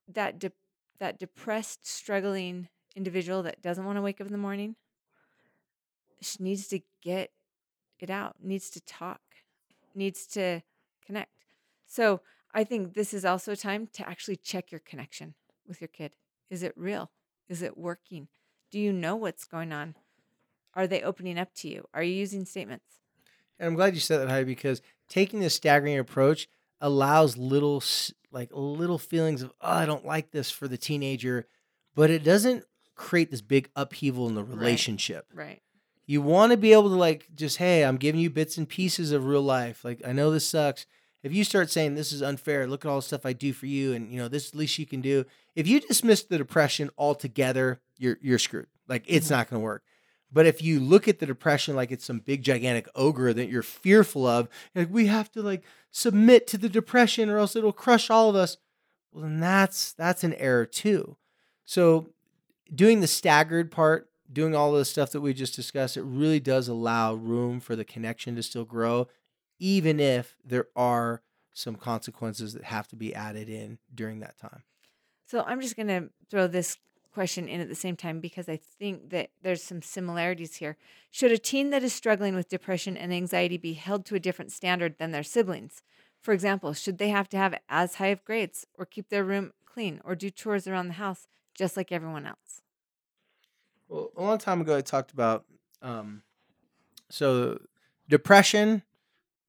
[0.08, 0.52] that de-
[1.00, 4.78] that depressed, struggling individual that doesn't want to wake up in the morning
[6.40, 7.32] needs to get
[8.00, 9.22] it out, needs to talk,
[9.96, 10.62] needs to
[11.06, 11.32] connect.
[11.86, 12.22] So
[12.54, 15.36] I think this is also a time to actually check your connection
[15.68, 16.12] with your kid.
[16.50, 17.12] Is it real?
[17.50, 18.28] Is it working?
[18.72, 19.96] Do you know what's going on?
[20.76, 21.88] Are they opening up to you?
[21.94, 23.00] Are you using statements?
[23.60, 26.48] And I'm glad you said that, Heidi, because taking this staggering approach
[26.82, 27.82] allows little
[28.32, 31.48] like little feelings of oh I don't like this for the teenager,
[31.96, 32.66] but it doesn't
[32.96, 35.28] create this big upheaval in the relationship.
[35.34, 35.46] Right.
[35.46, 35.62] right.
[36.06, 39.12] You want to be able to like just hey, I'm giving you bits and pieces
[39.12, 39.84] of real life.
[39.84, 40.86] Like I know this sucks.
[41.22, 43.66] If you start saying this is unfair, look at all the stuff I do for
[43.66, 45.26] you, and you know this is the least you can do.
[45.56, 48.68] If you dismiss the depression altogether, you're you're screwed.
[48.88, 49.36] Like it's mm-hmm.
[49.36, 49.84] not going to work.
[50.34, 53.62] But if you look at the depression like it's some big gigantic ogre that you're
[53.62, 58.10] fearful of, like we have to like submit to the depression or else it'll crush
[58.10, 58.58] all of us.
[59.12, 61.18] Well, then that's that's an error too.
[61.66, 62.10] So
[62.74, 66.68] doing the staggered part, doing all the stuff that we just discussed, it really does
[66.68, 69.08] allow room for the connection to still grow,
[69.60, 71.22] even if there are
[71.54, 74.64] some consequences that have to be added in during that time.
[75.26, 76.78] So I'm just gonna throw this
[77.14, 80.78] question in at the same time because I think that there's some similarities here.
[81.12, 84.52] Should a teen that is struggling with depression and anxiety be held to a different
[84.52, 85.84] standard than their siblings?
[86.20, 89.54] For example, should they have to have as high of grades or keep their room
[89.66, 92.62] clean or do chores around the house just like everyone else?
[93.94, 95.46] Well, a long time ago, I talked about
[95.84, 96.24] um,
[97.12, 97.60] so
[98.10, 98.82] depression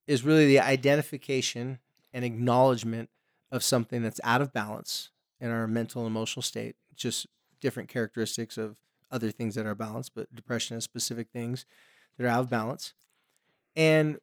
[0.06, 1.78] is really the identification
[2.12, 3.08] and acknowledgement
[3.50, 5.08] of something that's out of balance
[5.40, 6.76] in our mental and emotional state.
[6.94, 7.26] Just
[7.62, 8.76] different characteristics of
[9.10, 11.64] other things that are balanced, but depression is specific things
[12.18, 12.92] that are out of balance.
[13.74, 14.18] And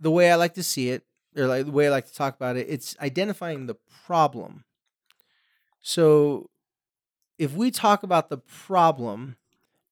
[0.00, 1.04] the way I like to see it,
[1.36, 4.64] or like the way I like to talk about it, it's identifying the problem.
[5.82, 6.48] So
[7.40, 9.36] if we talk about the problem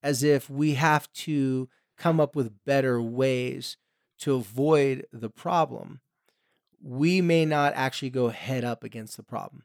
[0.03, 3.79] as if we have to come up with better ways
[4.19, 6.01] to avoid the problem,
[6.83, 9.65] we may not actually go head up against the problem.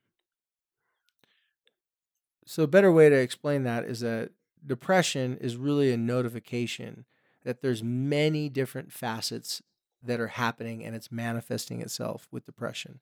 [2.45, 4.31] So, a better way to explain that is that
[4.65, 7.03] depression is really a notification
[7.43, 9.61] that there's many different facets
[10.01, 13.01] that are happening and it's manifesting itself with depression.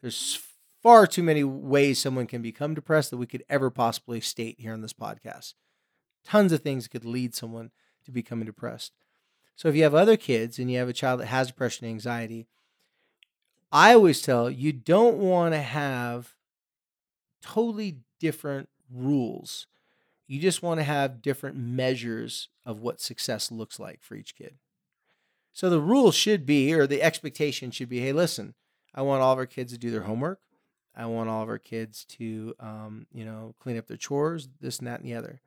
[0.00, 0.42] There's
[0.82, 4.72] far too many ways someone can become depressed that we could ever possibly state here
[4.72, 5.54] on this podcast.
[6.24, 7.70] Tons of things could lead someone
[8.04, 8.92] to becoming depressed.
[9.54, 11.94] So if you have other kids and you have a child that has depression and
[11.94, 12.46] anxiety,
[13.70, 16.34] I always tell you don't want to have
[17.42, 19.66] totally different rules.
[20.26, 24.56] You just want to have different measures of what success looks like for each kid.
[25.52, 28.54] So the rule should be, or the expectation should be, hey, listen,
[28.94, 30.40] I want all of our kids to do their homework.
[30.94, 34.78] I want all of our kids to, um, you know, clean up their chores, this
[34.78, 35.40] and that and the other.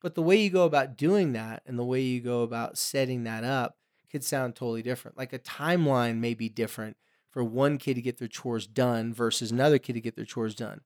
[0.00, 3.24] But the way you go about doing that and the way you go about setting
[3.24, 3.76] that up
[4.10, 5.16] could sound totally different.
[5.16, 6.96] Like a timeline may be different
[7.30, 10.54] for one kid to get their chores done versus another kid to get their chores
[10.54, 10.82] done.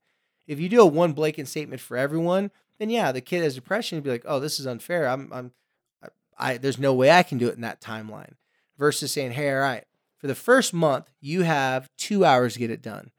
[0.47, 3.97] If you do a one blanket statement for everyone, then yeah, the kid has depression
[3.97, 5.07] would be like, "Oh, this is unfair.
[5.07, 5.51] I'm, I'm,
[6.37, 8.33] I, there's no way I can do it in that timeline."
[8.77, 9.83] Versus saying, "Hey, all right,
[10.17, 13.11] for the first month, you have two hours to get it done.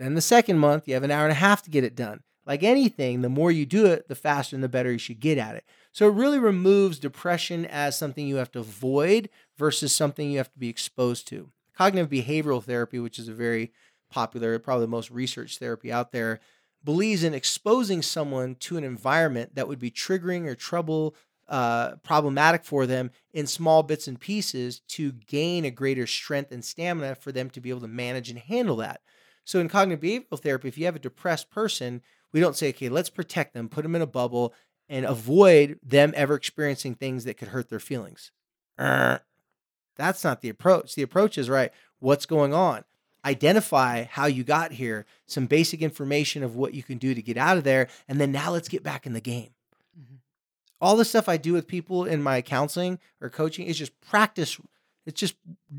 [0.00, 2.22] Then the second month, you have an hour and a half to get it done.
[2.46, 5.36] Like anything, the more you do it, the faster and the better you should get
[5.36, 5.64] at it.
[5.92, 9.28] So it really removes depression as something you have to avoid
[9.58, 11.50] versus something you have to be exposed to.
[11.76, 13.72] cognitive behavioral therapy, which is a very
[14.10, 16.40] popular, probably the most researched therapy out there,
[16.82, 21.14] believes in exposing someone to an environment that would be triggering or trouble
[21.48, 26.64] uh, problematic for them in small bits and pieces to gain a greater strength and
[26.64, 29.02] stamina for them to be able to manage and handle that.
[29.44, 32.88] So in cognitive behavioral therapy, if you have a depressed person, we don't say, okay,
[32.88, 34.54] let's protect them, put them in a bubble,
[34.88, 38.32] and avoid them ever experiencing things that could hurt their feelings.
[38.78, 39.18] Uh,
[39.96, 40.94] that's not the approach.
[40.94, 41.72] The approach is right.
[41.98, 42.84] What's going on?
[43.24, 47.36] Identify how you got here, some basic information of what you can do to get
[47.36, 49.50] out of there, and then now let's get back in the game.
[49.98, 50.16] Mm-hmm.
[50.80, 54.58] All the stuff I do with people in my counseling or coaching is just practice.
[55.04, 55.34] It's just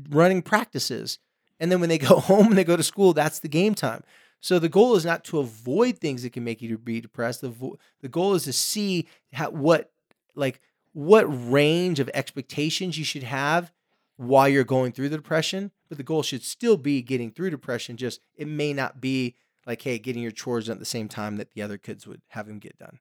[0.08, 1.18] running practices.
[1.62, 4.02] And then when they go home and they go to school, that's the game time.
[4.40, 7.40] So the goal is not to avoid things that can make you be depressed.
[7.40, 9.92] The, vo- the goal is to see how, what
[10.34, 10.60] like
[10.92, 13.72] what range of expectations you should have
[14.16, 17.96] while you're going through the depression, but the goal should still be getting through depression.
[17.96, 21.36] Just it may not be like, hey, getting your chores done at the same time
[21.36, 22.98] that the other kids would have them get done.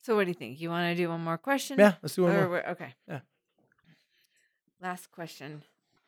[0.00, 0.60] So, what do you think?
[0.60, 1.78] You want to do one more question?
[1.78, 2.68] Yeah, let's do one or, more.
[2.70, 2.94] Okay.
[3.08, 3.20] Yeah.
[4.80, 5.62] Last question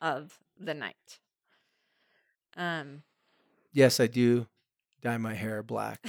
[0.05, 1.19] of the night.
[2.55, 3.01] Um.
[3.73, 4.47] Yes, I do
[5.01, 6.05] dye my hair black.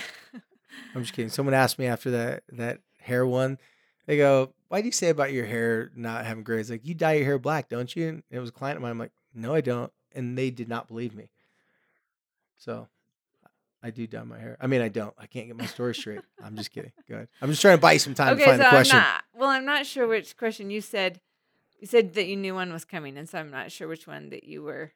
[0.95, 1.31] I'm just kidding.
[1.31, 3.59] Someone asked me after that that hair one.
[4.07, 6.61] They go, why do you say about your hair not having gray?
[6.61, 8.09] It's like, you dye your hair black, don't you?
[8.09, 8.93] And it was a client of mine.
[8.93, 9.93] I'm like, no, I don't.
[10.15, 11.31] And they did not believe me.
[12.57, 12.87] So
[13.83, 14.57] I do dye my hair.
[14.61, 15.15] I mean, I don't.
[15.19, 16.21] I can't get my story straight.
[16.43, 16.93] I'm just kidding.
[17.09, 17.29] Go ahead.
[17.43, 18.97] I'm just trying to buy you some time okay, to find so the question.
[18.97, 21.21] I'm not, well, I'm not sure which question you said.
[21.81, 24.31] You said that you knew one was coming, and so I'm not sure which one
[24.31, 24.93] that you were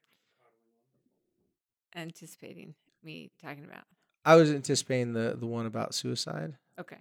[1.95, 3.85] anticipating me talking about.
[4.25, 6.55] I was anticipating the the one about suicide.
[6.79, 6.99] Okay.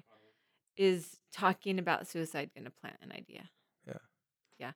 [0.77, 3.49] Is talking about suicide going to plant an idea?
[3.87, 3.93] Yeah.
[4.57, 4.71] Yeah.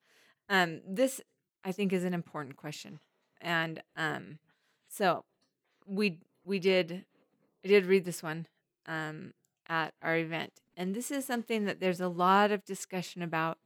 [0.49, 1.21] Um, this
[1.63, 2.99] I think is an important question,
[3.41, 4.39] and um,
[4.89, 5.25] so
[5.85, 7.05] we we did
[7.63, 8.47] I did read this one
[8.85, 9.33] um
[9.67, 13.57] at our event, and this is something that there's a lot of discussion about,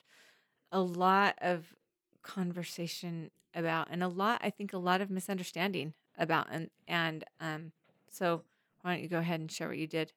[0.71, 1.75] a lot of
[2.23, 7.71] conversation about, and a lot I think a lot of misunderstanding about, and and um,
[8.09, 8.43] so
[8.81, 10.13] why don't you go ahead and share what you did?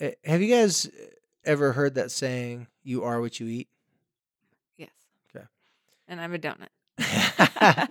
[0.00, 0.90] Uh, Have you guys
[1.44, 3.68] ever heard that saying, "You are what you eat"?
[4.76, 4.90] Yes.
[5.34, 5.46] Okay.
[6.08, 6.68] And I'm a donut.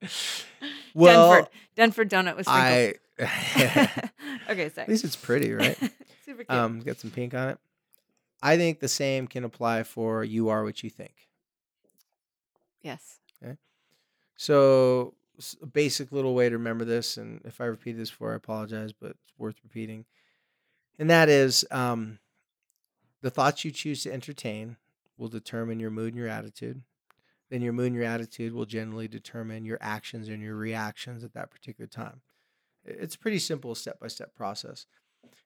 [0.94, 1.46] well,
[1.76, 2.94] Denford, Denford donut was sprinkles.
[2.94, 2.94] I
[4.50, 4.84] okay, sorry.
[4.84, 5.76] at least it's pretty, right?
[6.24, 6.50] Super cute.
[6.50, 7.58] Um, got some pink on it.
[8.42, 11.28] I think the same can apply for "You are what you think."
[12.82, 13.18] yes.
[13.42, 13.56] Okay.
[14.36, 15.14] So,
[15.62, 18.92] a basic little way to remember this, and if I repeat this before, I apologize,
[18.92, 20.04] but it's worth repeating.
[20.98, 22.18] And that is um,
[23.22, 24.76] the thoughts you choose to entertain
[25.16, 26.82] will determine your mood and your attitude.
[27.50, 31.34] Then your mood and your attitude will generally determine your actions and your reactions at
[31.34, 32.20] that particular time.
[32.84, 34.86] It's a pretty simple step by step process.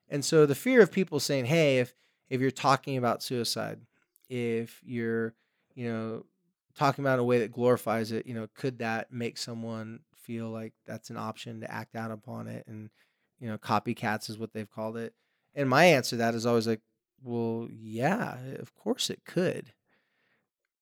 [0.08, 1.94] And so the fear of people saying, hey, if
[2.30, 3.80] if you're talking about suicide,
[4.28, 5.34] if you're,
[5.74, 6.24] you know,
[6.74, 10.72] talking about a way that glorifies it, you know, could that make someone feel like
[10.86, 12.64] that's an option to act out upon it?
[12.66, 12.90] And,
[13.38, 15.14] you know, copycats is what they've called it.
[15.54, 16.80] And my answer to that is always like,
[17.22, 19.72] well, yeah, eh, of course it could.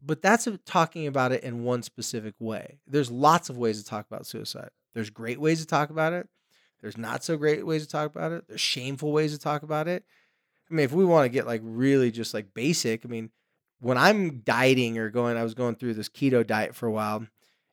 [0.03, 2.78] But that's talking about it in one specific way.
[2.86, 4.70] There's lots of ways to talk about suicide.
[4.95, 6.28] There's great ways to talk about it.
[6.80, 8.49] There's not so great ways to talk about it.
[8.49, 10.05] There's shameful ways to talk about it.
[10.70, 13.30] I mean, if we want to get like really just like basic, I mean,
[13.80, 17.26] when I'm dieting or going, I was going through this keto diet for a while.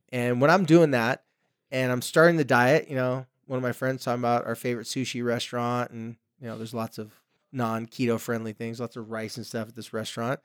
[0.09, 1.23] And when I'm doing that
[1.69, 4.87] and I'm starting the diet, you know, one of my friends talking about our favorite
[4.87, 7.11] sushi restaurant and, you know, there's lots of
[7.51, 10.39] non keto friendly things, lots of rice and stuff at this restaurant.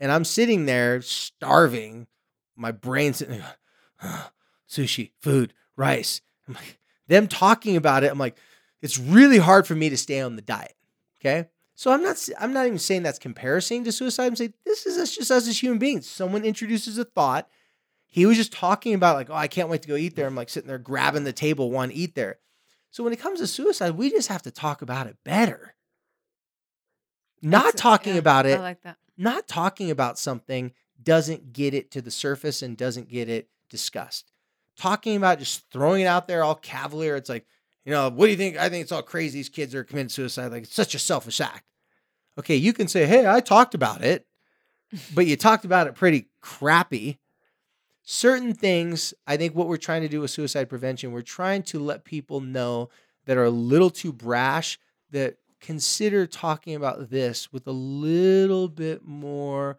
[0.00, 2.06] And I'm sitting there starving,
[2.56, 3.56] my brain's sitting there,
[4.02, 4.20] going,
[4.68, 6.20] sushi, food, rice.
[6.46, 8.36] I'm like, them talking about it, I'm like,
[8.82, 10.74] it's really hard for me to stay on the diet.
[11.20, 11.48] Okay.
[11.76, 14.26] So I'm not I'm not even saying that's comparison to suicide.
[14.26, 16.08] I'm saying this is us just us as human beings.
[16.08, 17.48] Someone introduces a thought.
[18.06, 20.26] He was just talking about like, oh, I can't wait to go eat there.
[20.26, 22.38] I'm like sitting there grabbing the table, want to eat there.
[22.92, 25.74] So when it comes to suicide, we just have to talk about it better.
[27.42, 28.96] Not That's- talking yeah, about it I like that.
[29.16, 30.72] not talking about something
[31.02, 34.30] doesn't get it to the surface and doesn't get it discussed.
[34.78, 37.46] Talking about just throwing it out there all cavalier, it's like,
[37.84, 38.56] you know, what do you think?
[38.56, 39.38] I think it's all crazy.
[39.38, 40.52] These kids are committing suicide.
[40.52, 41.64] Like, it's such a selfish act.
[42.38, 44.26] Okay, you can say, hey, I talked about it,
[45.14, 47.18] but you talked about it pretty crappy.
[48.02, 51.78] Certain things, I think what we're trying to do with suicide prevention, we're trying to
[51.78, 52.90] let people know
[53.24, 54.78] that are a little too brash
[55.10, 59.78] that consider talking about this with a little bit more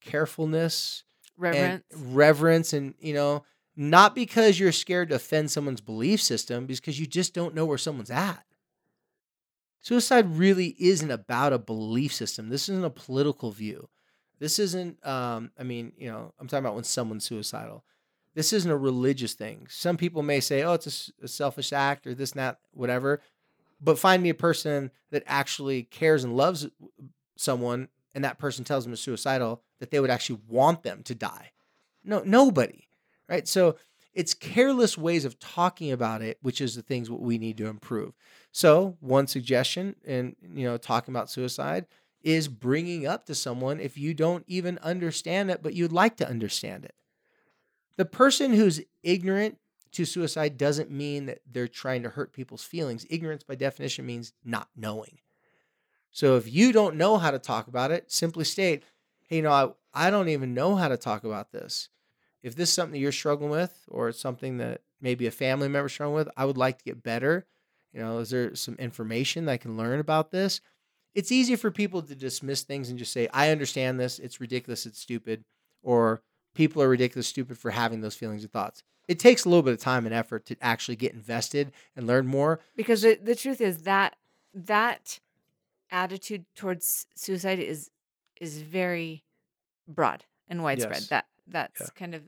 [0.00, 1.04] carefulness,
[1.36, 1.84] Reverence.
[1.92, 3.44] and reverence and you know
[3.80, 7.78] not because you're scared to offend someone's belief system because you just don't know where
[7.78, 8.44] someone's at.
[9.80, 13.88] Suicide really isn't about a belief system this isn't a political view.
[14.38, 17.82] This isn't um, i mean you know i'm talking about when someone's suicidal.
[18.34, 19.66] This isn't a religious thing.
[19.70, 23.22] Some people may say oh it's a selfish act or this and that whatever.
[23.80, 26.68] But find me a person that actually cares and loves
[27.38, 31.14] someone and that person tells them they're suicidal that they would actually want them to
[31.14, 31.52] die.
[32.04, 32.89] No nobody
[33.30, 33.48] right?
[33.48, 33.76] So
[34.12, 37.68] it's careless ways of talking about it which is the things what we need to
[37.68, 38.12] improve.
[38.52, 41.86] So one suggestion and you know talking about suicide
[42.22, 46.28] is bringing up to someone if you don't even understand it but you'd like to
[46.28, 46.94] understand it.
[47.96, 49.58] The person who's ignorant
[49.92, 53.06] to suicide doesn't mean that they're trying to hurt people's feelings.
[53.10, 55.18] Ignorance by definition means not knowing.
[56.12, 58.82] So if you don't know how to talk about it simply state
[59.28, 61.88] hey you know i, I don't even know how to talk about this
[62.42, 65.68] if this is something that you're struggling with or it's something that maybe a family
[65.68, 67.46] member struggling with i would like to get better.
[67.92, 70.60] You know is there some information that i can learn about this?
[71.14, 74.18] It's easy for people to dismiss things and just say i understand this.
[74.18, 74.86] It's ridiculous.
[74.86, 75.44] It's stupid.
[75.82, 76.22] Or
[76.54, 78.82] people are ridiculous stupid for having those feelings and thoughts.
[79.08, 82.26] It takes a little bit of time and effort to actually get invested and learn
[82.28, 82.60] more.
[82.76, 84.14] Because the, the truth is that
[84.54, 85.18] that
[85.90, 87.90] attitude towards suicide is
[88.40, 89.24] is very
[89.88, 91.00] broad and widespread.
[91.00, 91.08] Yes.
[91.08, 91.88] that that's Yeah.
[91.94, 92.22] kind of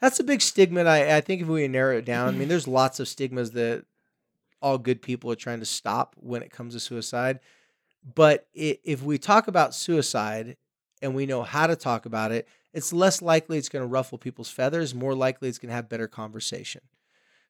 [0.00, 0.84] That's a big stigma.
[0.84, 3.84] I, I think if we narrow it down, I mean, there's lots of stigmas that
[4.62, 7.40] all good people are trying to stop when it comes to suicide.
[8.14, 10.56] But i if we talk about suicide
[11.02, 14.18] and we know how to talk about it, it's less likely it's going to ruffle
[14.18, 14.94] people's feathers.
[14.94, 16.82] More likely it's going to have better conversation.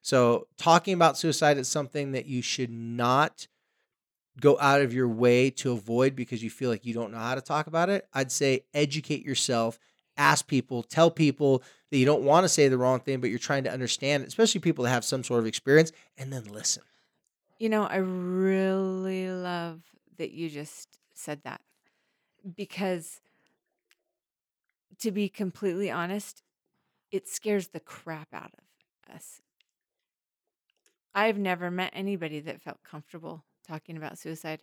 [0.02, 3.46] So, talking about suicide is something that you should not
[4.40, 7.34] go out of your way to avoid because you feel like you don't know how
[7.34, 8.06] to talk about it.
[8.14, 9.78] I'd say educate yourself,
[10.20, 13.38] ask people, tell people that you don't want to say the wrong thing, but you're
[13.38, 16.82] trying to understand especially people that have some sort of experience, and then listen.
[17.58, 19.82] You know, I really love
[20.18, 21.60] that you just said that
[22.56, 23.20] because
[24.98, 26.42] to be completely honest,
[27.10, 29.40] it scares the crap out of us.
[31.14, 34.62] I've never met anybody that felt comfortable talking about suicide.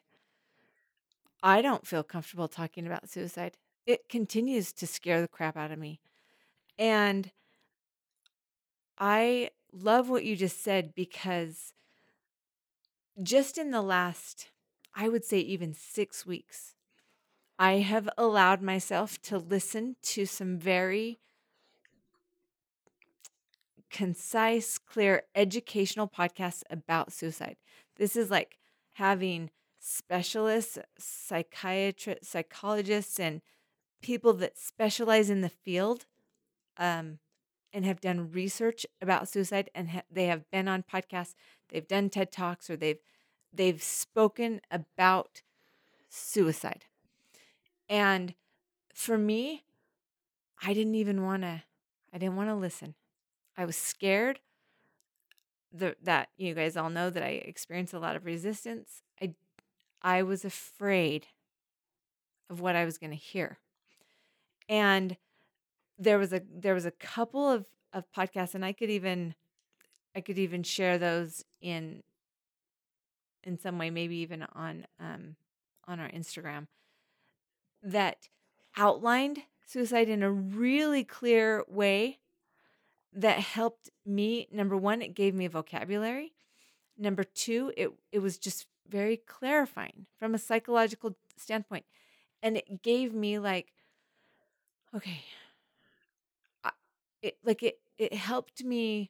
[1.44, 3.58] I don't feel comfortable talking about suicide.
[3.88, 6.00] It continues to scare the crap out of me.
[6.78, 7.32] And
[9.00, 11.74] I love what you just said because
[13.22, 14.50] just in the last,
[14.94, 16.76] I would say, even six weeks,
[17.60, 21.20] I have allowed myself to listen to some very
[23.90, 27.58] concise, clear, educational podcasts about suicide.
[27.96, 28.58] This is like
[28.94, 33.42] having specialists, psychiatrists, psychologists, and
[34.02, 36.06] people that specialize in the field
[36.78, 37.20] um,
[37.74, 41.36] and have done research about suicide and ha- they have been on podcasts
[41.70, 43.00] they've done ted talks or they've
[43.54, 45.42] they've spoken about
[46.10, 46.86] suicide.
[47.90, 48.36] And
[48.94, 49.64] for me
[50.62, 51.64] i didn't even want to
[52.14, 52.96] i didn't want to listen.
[53.60, 54.40] I was scared
[55.74, 59.02] the, that you guys all know that i experienced a lot of resistance.
[59.22, 59.34] I
[60.02, 61.28] i was afraid
[62.50, 63.58] of what i was going to hear
[64.70, 65.18] and
[65.98, 69.34] there was a there was a couple of of podcasts and i could even
[70.16, 72.04] i could even share those in
[73.44, 75.36] in some way maybe even on um
[75.88, 76.68] on our instagram
[77.82, 78.28] that
[78.76, 82.20] outlined suicide in a really clear way
[83.14, 86.34] that helped me number one it gave me a vocabulary.
[86.98, 91.86] Number two it it was just very clarifying from a psychological standpoint
[92.42, 93.74] and it gave me like
[94.96, 95.24] okay.
[96.64, 96.72] I-
[97.22, 99.10] it like it it helped me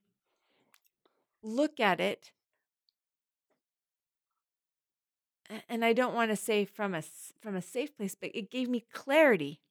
[1.43, 2.31] look at it.
[5.69, 7.01] And I don't want to say from a
[7.39, 9.61] from a safe place but it gave me clarity.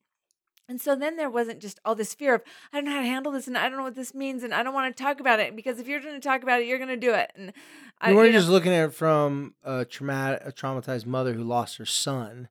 [0.69, 2.43] And so then there wasn't just all this fear of
[2.73, 4.53] I don't know how to handle this and I don't know what this means and
[4.55, 6.67] I don't want to talk about it because if you're going to talk about it
[6.67, 7.31] you're going to do it.
[7.37, 7.53] And
[8.01, 11.35] I You weren't you know, just looking at it from a traumatic, a traumatized mother
[11.35, 12.49] who lost her son.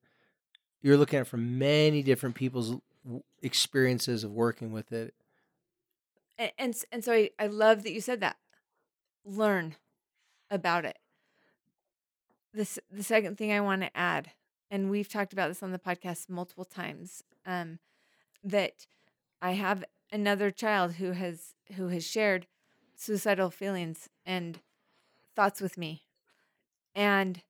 [0.81, 2.75] You're looking at it from many different people's
[3.41, 5.13] experiences of working with it.
[6.37, 8.37] and and, and so I, I love that you said that.
[9.23, 9.75] Learn
[10.49, 10.97] about it.
[12.53, 14.31] This the second thing i want to add
[14.71, 17.79] and we've talked about this on the podcast multiple times um
[18.43, 18.87] that
[19.41, 22.47] i have another child who has who has shared
[22.95, 24.59] suicidal feelings and
[25.35, 26.03] thoughts with me
[26.95, 27.41] and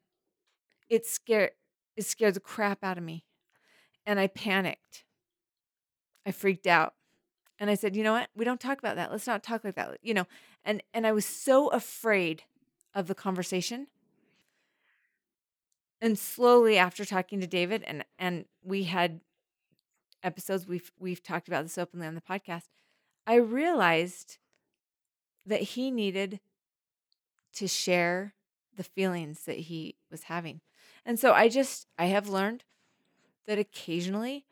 [0.89, 1.51] it scared
[1.95, 3.25] it scared the crap out of me
[4.07, 5.03] and i panicked
[6.25, 6.93] i freaked out
[7.59, 8.29] And I said, "You know what?
[8.35, 9.11] We don't talk about that.
[9.11, 10.27] Let's not talk like that." You know,
[10.65, 12.43] and and I was so afraid
[12.93, 13.87] of the conversation.
[16.01, 19.21] And slowly after talking to David and and we had
[20.23, 22.67] episodes we've we've talked about this openly on the podcast,
[23.25, 24.37] I realized
[25.45, 26.39] that he needed
[27.53, 28.33] to share
[28.75, 30.59] the feelings that he was having.
[31.05, 32.65] And so I just I have learned
[33.47, 34.45] that occasionally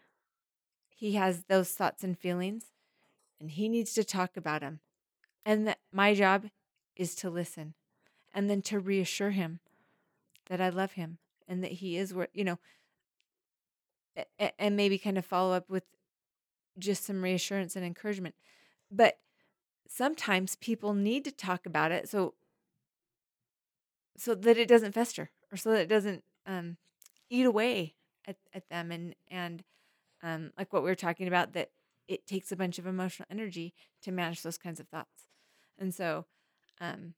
[1.03, 2.71] he has those thoughts and feelings
[3.37, 4.79] and he needs to talk about them.
[5.45, 6.45] And that my job
[6.95, 7.73] is to listen
[8.33, 9.59] and then to reassure him
[10.47, 12.57] that I love him and that he is where, you know,
[14.57, 15.83] and maybe kind of follow up with
[16.79, 18.35] just some reassurance and encouragement.
[18.89, 19.17] But
[19.89, 22.35] sometimes people need to talk about it so
[24.15, 26.77] so that it doesn't fester or so that it doesn't um,
[27.29, 27.95] eat away
[28.25, 29.65] at, at them and and
[30.23, 31.69] um, like what we were talking about that
[32.07, 35.27] it takes a bunch of emotional energy to manage those kinds of thoughts.
[35.77, 36.25] And so
[36.81, 37.13] um,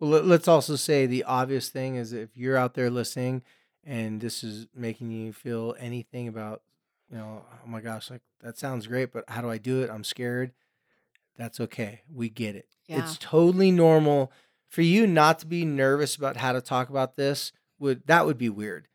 [0.00, 3.42] well let's also say the obvious thing is if you're out there listening
[3.84, 6.62] and this is making you feel anything about
[7.10, 9.90] you know oh my gosh like that sounds great but how do i do it?
[9.90, 10.52] I'm scared.
[11.36, 12.02] That's okay.
[12.12, 12.66] We get it.
[12.86, 12.98] Yeah.
[12.98, 14.32] it's totally normal
[14.68, 18.38] for you not to be nervous about how to talk about this would that would
[18.38, 18.88] be weird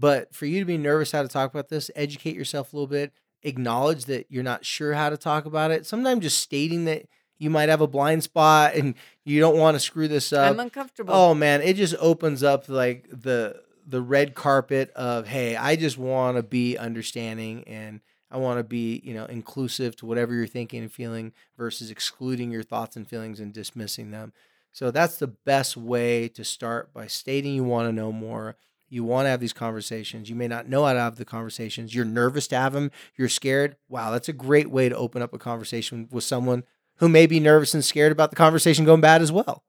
[0.00, 2.86] but for you to be nervous how to talk about this educate yourself a little
[2.86, 7.04] bit acknowledge that you're not sure how to talk about it sometimes just stating that
[7.38, 8.94] you might have a blind spot and
[9.24, 11.14] you don't want to screw this up i'm uncomfortable.
[11.14, 15.98] oh man it just opens up like the the red carpet of hey i just
[15.98, 20.46] want to be understanding and i want to be you know inclusive to whatever you're
[20.46, 24.32] thinking and feeling versus excluding your thoughts and feelings and dismissing them.
[24.72, 28.56] So that's the best way to start by stating you want to know more
[28.90, 31.94] you want to have these conversations you may not know how to have the conversations
[31.94, 35.32] you're nervous to have them you're scared wow that's a great way to open up
[35.32, 36.64] a conversation with someone
[36.96, 39.62] who may be nervous and scared about the conversation going bad as well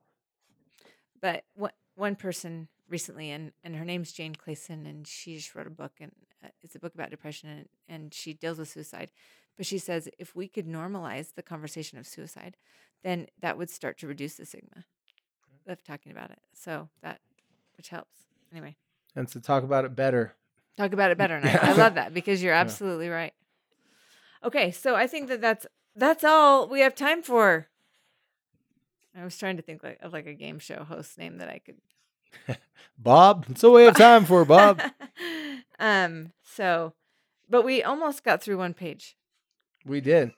[1.22, 1.44] but
[2.02, 5.94] one person recently, and and her name's Jane Clayson, and she just wrote a book,
[6.02, 6.12] and
[6.44, 9.12] uh, it's a book about depression, and, and she deals with suicide.
[9.56, 12.58] But she says if we could normalize the conversation of suicide,
[13.04, 14.86] then that would start to reduce the stigma
[15.68, 16.40] of talking about it.
[16.54, 17.20] So that
[17.78, 18.16] which helps
[18.52, 18.76] anyway.
[19.16, 20.36] And to talk about it better.
[20.78, 23.14] Talk about it better, I, I love that because you're absolutely yeah.
[23.14, 23.34] right.
[24.44, 27.68] Okay, so I think that that's that's all we have time for.
[29.16, 31.60] I was trying to think like of like a game show host name that I
[31.60, 31.76] could
[32.98, 34.82] Bob, it's all we have time for, Bob.
[35.80, 36.94] um, so,
[37.50, 39.16] but we almost got through one page.
[39.86, 40.32] We did.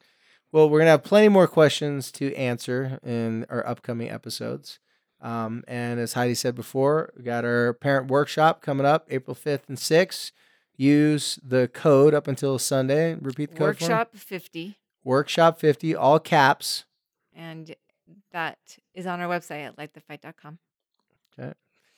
[0.51, 4.79] Well, we're gonna have plenty more questions to answer in our upcoming episodes.
[5.23, 9.69] Um, and as Heidi said before, we got our parent workshop coming up April 5th
[9.69, 10.31] and 6th.
[10.75, 13.15] Use the code up until Sunday.
[13.15, 13.67] Repeat the code.
[13.67, 14.77] Workshop 50.
[15.05, 16.83] Workshop 50, all caps.
[17.33, 17.73] And
[18.31, 20.59] that is on our website at lightthefight.com.
[21.39, 21.53] Okay.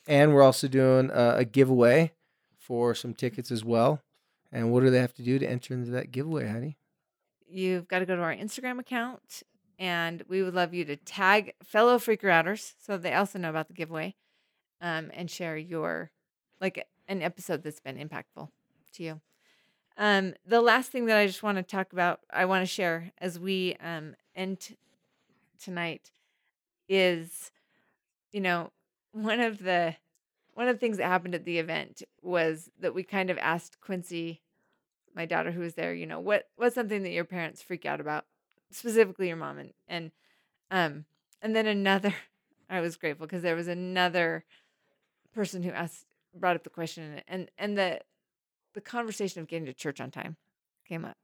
[0.08, 2.12] And we're also doing a, a, giveaway
[2.58, 4.02] for some tickets as well.
[4.52, 6.78] And what do they have to do to enter into that giveaway, Heidi?
[7.48, 9.44] You've got to go to our Instagram account,
[9.78, 13.68] and we would love you to tag fellow freaker outers so they also know about
[13.68, 14.16] the giveaway,
[14.82, 16.12] um, and share your
[16.62, 18.50] like an episode that's been impactful
[18.94, 19.22] to you.
[19.98, 23.12] Um, the last thing that I just want to talk about, I want to share
[23.18, 24.76] as we um, end
[25.62, 26.12] tonight
[26.90, 27.52] is,
[28.32, 28.72] you know,
[29.12, 29.96] one of the
[30.54, 33.82] one of the things that happened at the event was that we kind of asked
[33.82, 34.42] Quincy,
[35.14, 38.02] my daughter who was there, you know, what what's something that your parents freak out
[38.02, 38.26] about,
[38.76, 40.12] specifically your mom and and
[40.72, 41.06] um
[41.42, 42.14] and then another
[42.70, 44.44] I was grateful because there was another
[45.34, 48.02] person who asked brought up the question and and the
[48.74, 50.38] the conversation of getting to church on time
[50.88, 51.18] came up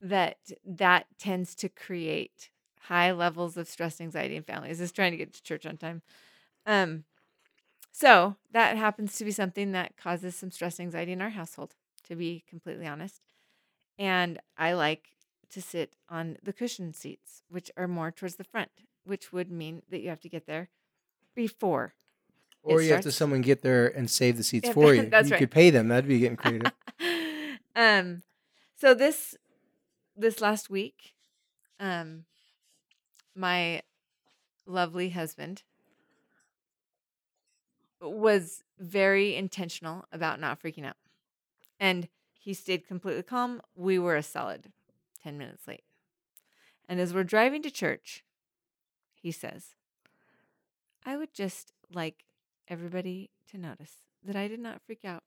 [0.00, 2.50] that that tends to create
[2.82, 6.02] high levels of stress anxiety in families is trying to get to church on time
[6.66, 7.04] um,
[7.92, 11.74] so that happens to be something that causes some stress anxiety in our household,
[12.04, 13.20] to be completely honest.
[13.98, 15.10] And I like
[15.54, 18.70] to sit on the cushion seats, which are more towards the front,
[19.04, 20.68] which would mean that you have to get there
[21.34, 21.94] before.
[22.62, 23.04] Or you starts.
[23.04, 25.02] have to someone get there and save the seats yeah, for you.
[25.10, 25.38] That's you right.
[25.38, 25.88] could pay them.
[25.88, 26.72] That'd be getting creative.
[27.76, 28.22] um,
[28.76, 29.36] so this
[30.16, 31.14] this last week,
[31.78, 32.24] um,
[33.34, 33.82] my
[34.66, 35.62] lovely husband
[38.00, 40.96] was very intentional about not freaking out.
[41.78, 43.60] And he stayed completely calm.
[43.74, 44.72] We were a solid
[45.24, 45.84] 10 minutes late.
[46.88, 48.22] And as we're driving to church,
[49.14, 49.74] he says,
[51.04, 52.24] I would just like
[52.68, 53.92] everybody to notice
[54.22, 55.22] that I did not freak out.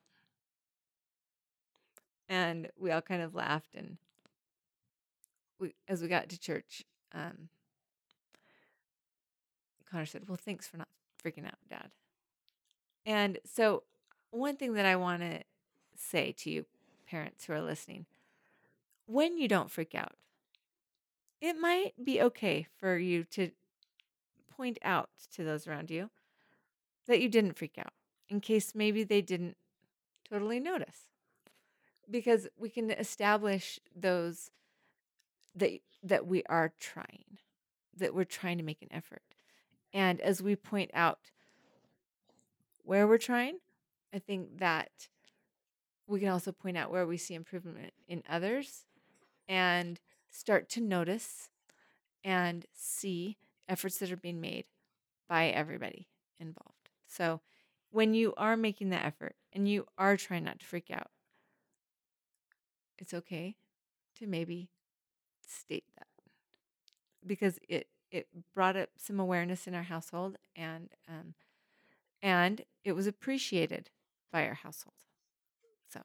[2.30, 3.98] And we all kind of laughed and
[5.60, 6.84] we, as we got to church,
[7.14, 7.50] um,
[9.90, 10.90] Connor said, "Well, thanks for not
[11.24, 11.90] freaking out, Dad."
[13.06, 13.84] And so,
[14.32, 15.42] one thing that I want to
[15.96, 16.66] say to you,
[17.08, 18.06] parents who are listening,
[19.08, 20.14] when you don't freak out,
[21.42, 23.52] it might be okay for you to
[24.56, 26.10] point out to those around you
[27.08, 27.94] that you didn't freak out
[28.30, 29.58] in case maybe they didn't
[30.30, 31.08] totally notice.
[32.10, 34.52] Because we can establish those
[35.56, 37.40] that that we are trying
[37.98, 39.24] that we're trying to make an effort.
[39.92, 41.32] And as we point out
[42.88, 43.58] where we're trying
[44.14, 45.10] i think that
[46.08, 48.86] we can also point out where we see improvement in others
[49.48, 50.00] and
[50.30, 51.50] start to notice
[52.24, 53.38] and see
[53.68, 54.66] efforts that are being made
[55.28, 56.08] by everybody
[56.40, 56.90] involved.
[57.08, 57.42] So,
[57.90, 61.10] when you are making the effort and you are trying not to freak out,
[62.98, 63.56] it's okay
[64.20, 64.70] to maybe
[65.48, 66.08] state that
[67.26, 71.34] because it it brought up some awareness in our household and um,
[72.22, 73.90] and it was appreciated
[74.32, 74.96] by our household.
[75.92, 76.02] So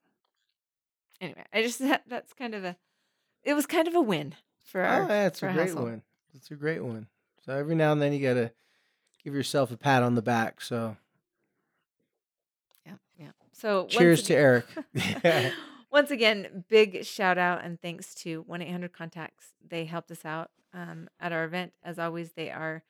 [1.21, 2.77] anyway, I just that, that's kind of a
[3.45, 5.89] it was kind of a win for our oh, that's for a our great household.
[5.91, 6.03] one.
[6.33, 7.07] That's a great one.
[7.45, 8.53] So every now and then you gotta
[9.25, 10.61] give yourself a pat on the back.
[10.61, 10.97] So
[12.87, 13.31] Yeah, yeah.
[13.53, 14.63] So cheers once to again-
[15.25, 15.53] Eric.
[15.93, 19.49] Once again, big shout out and thanks to 1 800 Contacts.
[19.63, 21.75] They helped us out um, at our event.
[21.85, 22.83] As always, they are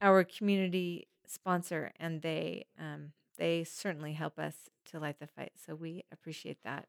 [0.00, 4.54] our community sponsor and they um, they certainly help us
[4.86, 5.52] to light the fight.
[5.64, 6.88] So we appreciate that.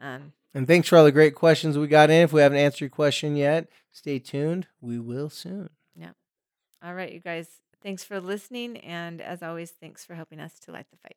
[0.00, 2.22] Um, and thanks for all the great questions we got in.
[2.22, 4.66] If we haven't answered your question yet, stay tuned.
[4.80, 5.70] We will soon.
[5.94, 6.12] Yeah.
[6.82, 7.48] All right, you guys,
[7.82, 8.78] thanks for listening.
[8.78, 11.16] And as always, thanks for helping us to light the fight.